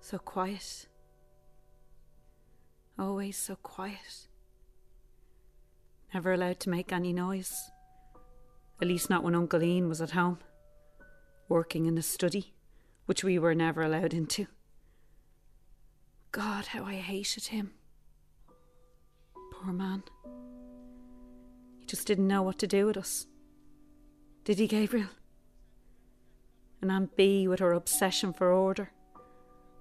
So 0.00 0.18
quiet. 0.18 0.86
Always 2.98 3.38
so 3.38 3.56
quiet. 3.56 4.28
Never 6.12 6.32
allowed 6.32 6.60
to 6.60 6.70
make 6.70 6.92
any 6.92 7.12
noise. 7.12 7.70
At 8.82 8.88
least 8.88 9.08
not 9.08 9.24
when 9.24 9.34
Uncle 9.34 9.62
Ian 9.62 9.88
was 9.88 10.02
at 10.02 10.10
home. 10.10 10.38
Working 11.48 11.86
in 11.86 11.94
the 11.94 12.02
study, 12.02 12.54
which 13.06 13.22
we 13.22 13.38
were 13.38 13.54
never 13.54 13.82
allowed 13.82 14.14
into. 14.14 14.46
God, 16.32 16.66
how 16.66 16.84
I 16.84 16.94
hated 16.94 17.46
him. 17.46 17.72
Poor 19.52 19.72
man. 19.72 20.02
He 21.78 21.86
just 21.86 22.06
didn't 22.06 22.28
know 22.28 22.42
what 22.42 22.58
to 22.60 22.66
do 22.66 22.86
with 22.86 22.96
us. 22.96 23.26
Did 24.44 24.58
he, 24.58 24.66
Gabriel? 24.66 25.08
And 26.82 26.90
Aunt 26.90 27.16
B 27.16 27.46
with 27.48 27.60
her 27.60 27.72
obsession 27.72 28.32
for 28.32 28.52
order 28.52 28.90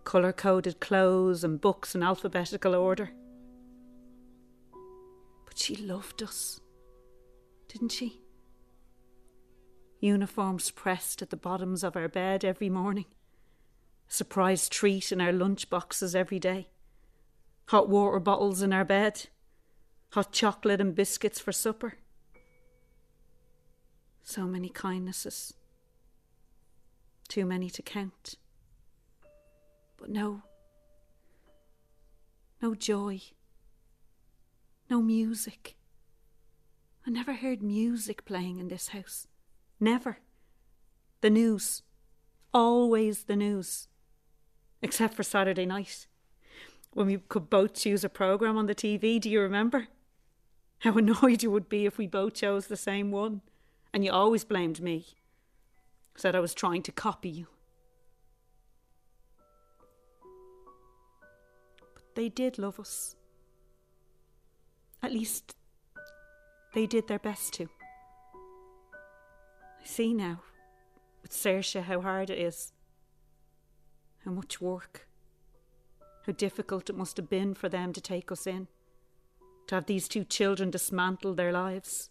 colour 0.04 0.34
coded 0.34 0.80
clothes 0.80 1.44
and 1.44 1.60
books 1.60 1.96
in 1.96 2.04
alphabetical 2.04 2.76
order. 2.76 3.12
But 5.46 5.58
she 5.58 5.76
loved 5.76 6.24
us, 6.24 6.60
didn't 7.68 7.92
she? 7.92 8.23
Uniforms 10.04 10.70
pressed 10.70 11.22
at 11.22 11.30
the 11.30 11.38
bottoms 11.38 11.82
of 11.82 11.96
our 11.96 12.10
bed 12.10 12.44
every 12.44 12.70
morning, 12.70 13.06
a 14.10 14.14
surprise 14.14 14.68
treat 14.68 15.14
in 15.14 15.22
our 15.22 15.32
lunch 15.32 15.70
boxes 15.70 16.14
every 16.14 16.40
day, 16.40 16.68
hot 17.68 17.88
water 17.88 18.20
bottles 18.20 18.62
in 18.62 18.74
our 18.74 18.84
bed, 18.84 19.30
hot 20.12 20.34
chocolate 20.34 20.82
and 20.82 20.94
biscuits 20.94 21.40
for 21.40 21.54
supper. 21.54 21.94
So 24.24 24.44
many 24.44 24.68
kindnesses, 24.68 25.54
too 27.30 27.46
many 27.46 27.70
to 27.70 27.82
count. 27.82 28.36
But 29.96 30.10
no, 30.10 30.42
no 32.62 32.76
joy, 32.76 33.22
no 34.90 35.02
music. 35.02 35.78
I 37.08 37.10
never 37.10 37.36
heard 37.36 37.64
music 37.64 38.26
playing 38.26 38.60
in 38.60 38.68
this 38.68 38.90
house. 38.90 39.28
Never. 39.80 40.18
The 41.22 41.30
news. 41.30 41.82
Always 42.54 43.24
the 43.24 43.36
news. 43.36 43.88
Except 44.82 45.14
for 45.14 45.24
Saturday 45.24 45.66
night. 45.66 46.08
When 46.94 47.08
we 47.08 47.18
could 47.18 47.50
both 47.50 47.74
choose 47.74 48.04
a 48.04 48.10
programme 48.10 48.58
on 48.58 48.68
the 48.68 48.76
TV, 48.76 49.20
do 49.20 49.30
you 49.30 49.42
remember? 49.42 49.88
How 50.80 50.94
annoyed 50.98 51.42
you 51.44 51.50
would 51.50 51.70
be 51.70 51.86
if 51.86 51.98
we 51.98 52.08
both 52.08 52.34
chose 52.34 52.68
the 52.68 52.76
same 52.76 53.10
one. 53.10 53.42
And 53.94 54.04
you 54.04 54.12
always 54.12 54.44
blamed 54.44 54.82
me. 54.82 55.06
Said 56.16 56.36
I 56.36 56.40
was 56.40 56.54
trying 56.54 56.84
to 56.84 56.92
copy 56.92 57.30
you. 57.30 57.48
But 61.94 62.16
they 62.16 62.30
did 62.30 62.58
love 62.58 62.80
us. 62.80 63.16
At 65.02 65.12
least, 65.12 65.56
they 66.74 66.86
did 66.86 67.08
their 67.08 67.20
best 67.20 67.54
to. 67.56 67.70
See 69.86 70.14
now, 70.14 70.40
with 71.22 71.32
Saoirse, 71.32 71.84
how 71.84 72.02
hard 72.02 72.30
it 72.30 72.40
is, 72.40 72.72
how 74.26 74.32
much 74.32 74.62
work, 74.62 75.08
how 76.26 76.32
difficult 76.32 76.90
it 76.90 76.96
must 76.96 77.18
have 77.18 77.30
been 77.30 77.54
for 77.54 77.70
them 77.70 77.94
to 77.94 78.02
take 78.02 78.32
us 78.32 78.48
in, 78.48 78.68
to 79.68 79.76
have 79.76 79.86
these 79.86 80.08
two 80.08 80.24
children 80.24 80.72
dismantle 80.72 81.34
their 81.36 81.52
lives. 81.52 82.10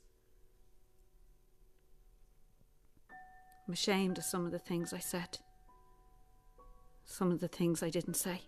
I'm 3.66 3.72
ashamed 3.72 4.18
of 4.18 4.24
some 4.24 4.44
of 4.44 4.52
the 4.52 4.58
things 4.58 4.92
I 4.92 4.98
said, 4.98 5.38
some 7.04 7.32
of 7.32 7.40
the 7.40 7.48
things 7.48 7.82
I 7.82 7.90
didn't 7.90 8.14
say. 8.14 8.42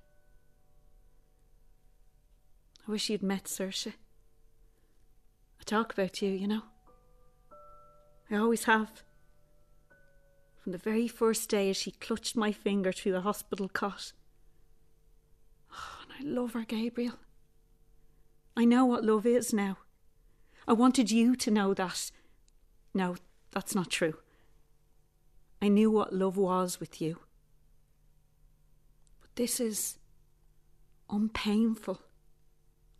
I 2.86 2.90
wish 2.90 3.08
you'd 3.08 3.22
met 3.22 3.44
Saoirse. 3.44 3.88
I 3.88 5.64
talk 5.64 5.92
about 5.94 6.20
you, 6.20 6.30
you 6.30 6.46
know. 6.46 6.62
I 8.30 8.36
always 8.36 8.64
have. 8.64 9.02
From 10.64 10.72
the 10.72 10.78
very 10.78 11.06
first 11.08 11.50
day 11.50 11.68
as 11.68 11.76
she 11.76 11.90
clutched 11.90 12.38
my 12.38 12.50
finger 12.50 12.90
through 12.90 13.12
the 13.12 13.20
hospital 13.20 13.68
cot. 13.68 14.14
Oh, 15.70 15.98
and 16.02 16.12
I 16.18 16.30
love 16.30 16.54
her, 16.54 16.64
Gabriel. 16.64 17.18
I 18.56 18.64
know 18.64 18.86
what 18.86 19.04
love 19.04 19.26
is 19.26 19.52
now. 19.52 19.76
I 20.66 20.72
wanted 20.72 21.10
you 21.10 21.36
to 21.36 21.50
know 21.50 21.74
that. 21.74 22.10
No, 22.94 23.16
that's 23.50 23.74
not 23.74 23.90
true. 23.90 24.14
I 25.60 25.68
knew 25.68 25.90
what 25.90 26.14
love 26.14 26.38
was 26.38 26.80
with 26.80 26.98
you. 26.98 27.18
But 29.20 29.36
this 29.36 29.60
is 29.60 29.98
unpainful 31.10 32.00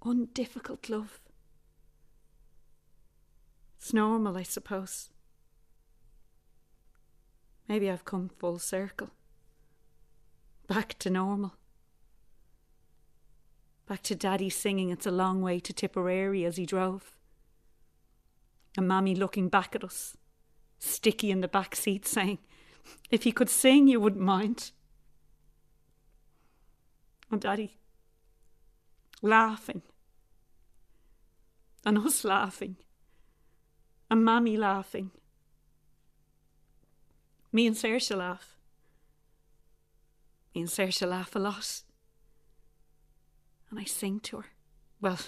undifficult 0.04 0.90
love. 0.90 1.18
It's 3.78 3.94
normal, 3.94 4.36
I 4.36 4.42
suppose. 4.42 5.08
Maybe 7.68 7.90
I've 7.90 8.04
come 8.04 8.28
full 8.28 8.58
circle. 8.58 9.10
Back 10.66 10.98
to 11.00 11.10
normal. 11.10 11.54
Back 13.86 14.02
to 14.04 14.14
Daddy 14.14 14.50
singing 14.50 14.90
It's 14.90 15.06
a 15.06 15.10
Long 15.10 15.42
Way 15.42 15.60
to 15.60 15.72
Tipperary 15.72 16.44
as 16.44 16.56
he 16.56 16.66
drove. 16.66 17.16
And 18.76 18.88
Mammy 18.88 19.14
looking 19.14 19.48
back 19.48 19.74
at 19.74 19.84
us, 19.84 20.16
sticky 20.78 21.30
in 21.30 21.40
the 21.40 21.48
back 21.48 21.76
seat, 21.76 22.06
saying, 22.06 22.38
If 23.10 23.22
he 23.22 23.32
could 23.32 23.50
sing, 23.50 23.86
you 23.86 24.00
wouldn't 24.00 24.22
mind. 24.22 24.72
And 27.30 27.40
Daddy 27.40 27.78
laughing 29.22 29.82
and 31.84 31.98
us 31.98 32.24
laughing, 32.24 32.76
and 34.10 34.24
Mammy 34.24 34.56
laughing. 34.56 35.10
Me 37.54 37.68
and 37.68 37.76
Saoirse 37.76 38.16
laugh. 38.16 38.56
Me 40.52 40.62
and 40.62 40.70
Saoirse 40.70 41.08
laugh 41.08 41.36
a 41.36 41.38
lot. 41.38 41.82
And 43.70 43.78
I 43.78 43.84
sing 43.84 44.18
to 44.24 44.38
her. 44.38 44.46
Well, 45.00 45.20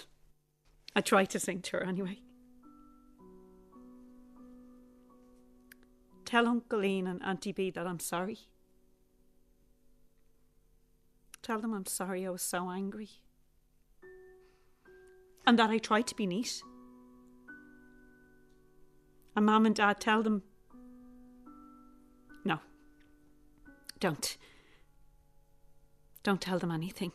I 0.93 0.99
try 0.99 1.23
to 1.23 1.39
sing 1.39 1.61
to 1.61 1.77
her 1.77 1.83
anyway. 1.83 2.19
Tell 6.25 6.49
Uncle 6.49 6.83
Ian 6.83 7.07
and 7.07 7.23
Auntie 7.23 7.53
B 7.53 7.71
that 7.71 7.87
I'm 7.87 8.01
sorry. 8.01 8.39
Tell 11.41 11.61
them 11.61 11.73
I'm 11.73 11.85
sorry 11.85 12.27
I 12.27 12.29
was 12.29 12.41
so 12.41 12.69
angry. 12.69 13.09
And 15.45 15.57
that 15.57 15.69
I 15.69 15.77
tried 15.77 16.07
to 16.07 16.15
be 16.15 16.25
neat. 16.25 16.61
And 19.33 19.45
Mum 19.45 19.65
and 19.65 19.73
Dad 19.73 20.01
tell 20.01 20.21
them. 20.21 20.43
Don't. 23.99 24.37
Don't 26.23 26.41
tell 26.41 26.59
them 26.59 26.71
anything. 26.71 27.13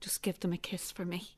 Just 0.00 0.22
give 0.22 0.40
them 0.40 0.52
a 0.52 0.58
kiss 0.58 0.90
for 0.90 1.04
me. 1.04 1.36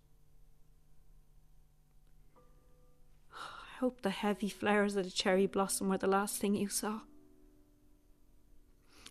I 3.32 3.78
hope 3.78 4.00
the 4.00 4.10
heavy 4.10 4.48
flowers 4.48 4.96
of 4.96 5.04
the 5.04 5.10
cherry 5.10 5.46
blossom 5.46 5.88
were 5.88 5.98
the 5.98 6.06
last 6.06 6.40
thing 6.40 6.54
you 6.54 6.68
saw. 6.68 7.00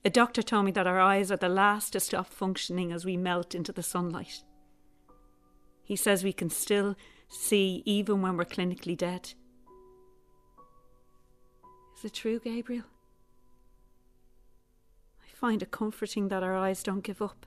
A 0.03 0.09
doctor 0.09 0.41
told 0.41 0.65
me 0.65 0.71
that 0.71 0.87
our 0.87 0.99
eyes 0.99 1.31
are 1.31 1.37
the 1.37 1.49
last 1.49 1.93
to 1.93 1.99
stop 1.99 2.27
functioning 2.27 2.91
as 2.91 3.05
we 3.05 3.17
melt 3.17 3.55
into 3.55 3.71
the 3.71 3.83
sunlight. 3.83 4.43
He 5.83 5.95
says 5.95 6.23
we 6.23 6.33
can 6.33 6.49
still 6.49 6.95
see 7.29 7.81
even 7.85 8.21
when 8.21 8.37
we're 8.37 8.45
clinically 8.45 8.97
dead. 8.97 9.33
Is 11.97 12.05
it 12.05 12.13
true, 12.13 12.39
Gabriel? 12.39 12.83
Find 15.35 15.61
it 15.61 15.69
comforting 15.69 16.29
that 16.29 16.43
our 16.43 16.55
eyes 16.55 16.81
don't 16.81 17.03
give 17.03 17.21
up. 17.21 17.45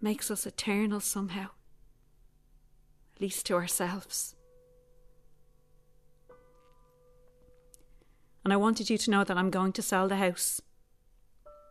Makes 0.00 0.30
us 0.30 0.46
eternal 0.46 1.00
somehow, 1.00 1.48
at 3.16 3.20
least 3.20 3.44
to 3.46 3.54
ourselves. 3.54 4.36
And 8.44 8.52
I 8.52 8.56
wanted 8.56 8.88
you 8.88 8.96
to 8.98 9.10
know 9.10 9.24
that 9.24 9.36
I'm 9.36 9.50
going 9.50 9.72
to 9.72 9.82
sell 9.82 10.06
the 10.06 10.14
house 10.14 10.60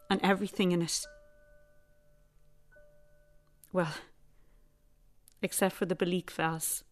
and 0.10 0.20
everything 0.22 0.74
in 0.74 0.82
it. 0.82 1.06
Well, 3.72 3.94
except 5.42 5.76
for 5.76 5.86
the 5.86 5.96
Belleek 5.96 6.30
vase. 6.30 6.84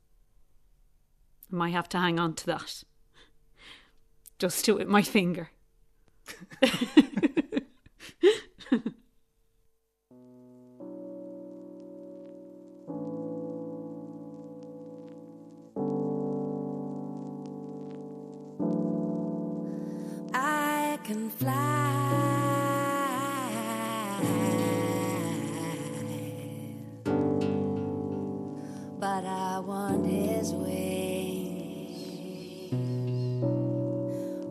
I 1.51 1.55
might 1.57 1.71
have 1.71 1.89
to 1.89 1.99
hang 1.99 2.19
on 2.19 2.35
to 2.35 2.45
that. 2.45 2.85
Just 4.39 4.63
do 4.63 4.75
it 4.75 4.79
with 4.79 4.87
my 4.87 5.01
finger. 5.01 5.49
can 21.14 21.30
fly, 21.30 21.53
but 28.99 29.24
I 29.24 29.59
want 29.59 30.07
his 30.07 30.53
wings. 30.53 31.91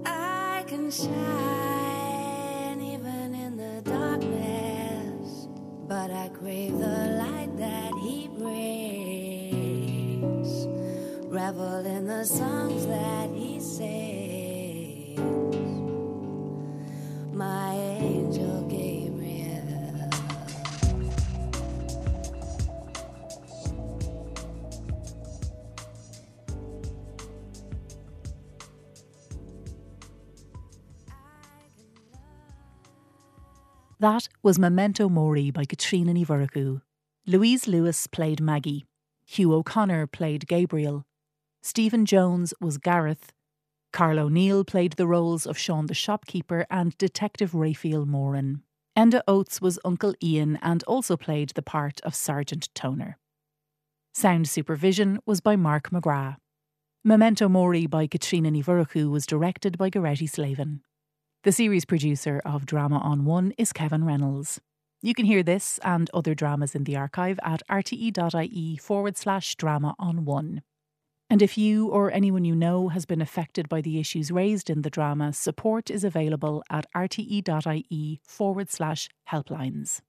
I 0.07 0.63
can 0.69 0.89
shine 0.93 2.81
even 2.81 3.35
in 3.35 3.57
the 3.57 3.83
darkness, 3.83 5.49
but 5.89 6.13
I 6.13 6.29
crave 6.29 6.79
the 6.79 7.19
light 7.23 7.57
that 7.57 7.93
he 8.05 8.29
brings. 8.39 9.69
Revel 11.27 11.85
in 11.87 12.07
the 12.07 12.25
songs 12.25 12.87
that 12.87 13.31
he 13.31 13.59
sings 13.59 14.12
was 34.45 34.59
Memento 34.59 35.09
Mori 35.09 35.53
by 35.53 35.65
Katrina 35.65 36.13
Nivaraku. 36.13 36.83
Louise 37.29 37.69
Lewis 37.69 38.09
played 38.09 38.41
Maggie. 38.41 38.87
Hugh 39.25 39.55
O'Connor 39.55 40.09
played 40.09 40.49
Gabriel. 40.49 41.05
Stephen 41.63 42.05
Jones 42.05 42.53
was 42.61 42.77
Gareth. 42.77 43.33
Carl 43.93 44.19
O'Neill 44.19 44.65
played 44.65 44.95
the 44.95 45.07
roles 45.07 45.47
of 45.47 45.57
Sean 45.57 45.87
the 45.87 45.95
shopkeeper 45.95 46.67
and 46.69 46.99
Detective 46.99 47.55
Raphael 47.55 48.05
Moran. 48.05 48.65
Enda 48.99 49.21
Oates 49.29 49.61
was 49.61 49.79
Uncle 49.85 50.13
Ian 50.21 50.59
and 50.61 50.83
also 50.89 51.17
played 51.17 51.51
the 51.51 51.63
part 51.63 52.01
of 52.01 52.13
Sergeant 52.13 52.69
Toner. 52.75 53.19
Sound 54.13 54.49
supervision 54.49 55.21
was 55.25 55.41
by 55.41 55.55
Mark 55.55 55.91
McGrath. 55.91 56.39
Memento 57.05 57.49
Mori 57.49 57.87
by 57.87 58.09
Katrina 58.09 58.51
Nivaraku 58.51 59.09
was 59.09 59.25
directed 59.25 59.79
by 59.79 59.89
Goretti 59.89 60.29
Slavin. 60.29 60.81
The 61.45 61.51
series 61.51 61.85
producer 61.85 62.41
of 62.45 62.67
Drama 62.67 62.99
on 62.99 63.25
One 63.25 63.53
is 63.59 63.73
Kevin 63.73 64.05
Reynolds. 64.05 64.61
You 65.01 65.13
can 65.13 65.27
hear 65.27 65.43
this 65.43 65.81
and 65.83 66.09
other 66.15 66.37
dramas 66.37 66.77
in 66.77 66.85
the 66.85 66.95
archive 66.95 67.41
at 67.43 67.63
rte.ie 67.69 68.77
forward 68.77 69.17
slash 69.17 69.57
drama 69.57 69.97
on 69.99 70.25
one. 70.25 70.63
And 71.29 71.43
if 71.43 71.59
you 71.59 71.89
or 71.89 72.13
anyone 72.13 72.45
you 72.45 72.55
know 72.55 72.91
has 72.91 73.07
been 73.07 73.21
affected 73.21 73.69
by 73.69 73.81
the 73.81 73.99
issues 73.99 74.31
raised 74.31 74.71
in 74.71 74.83
the 74.83 74.91
drama, 74.91 75.33
support 75.33 75.91
is 75.91 76.05
available 76.05 76.63
at 76.71 76.87
rte.ie 76.95 78.21
forward 78.23 78.71
slash 78.71 79.09
helplines. 79.29 80.01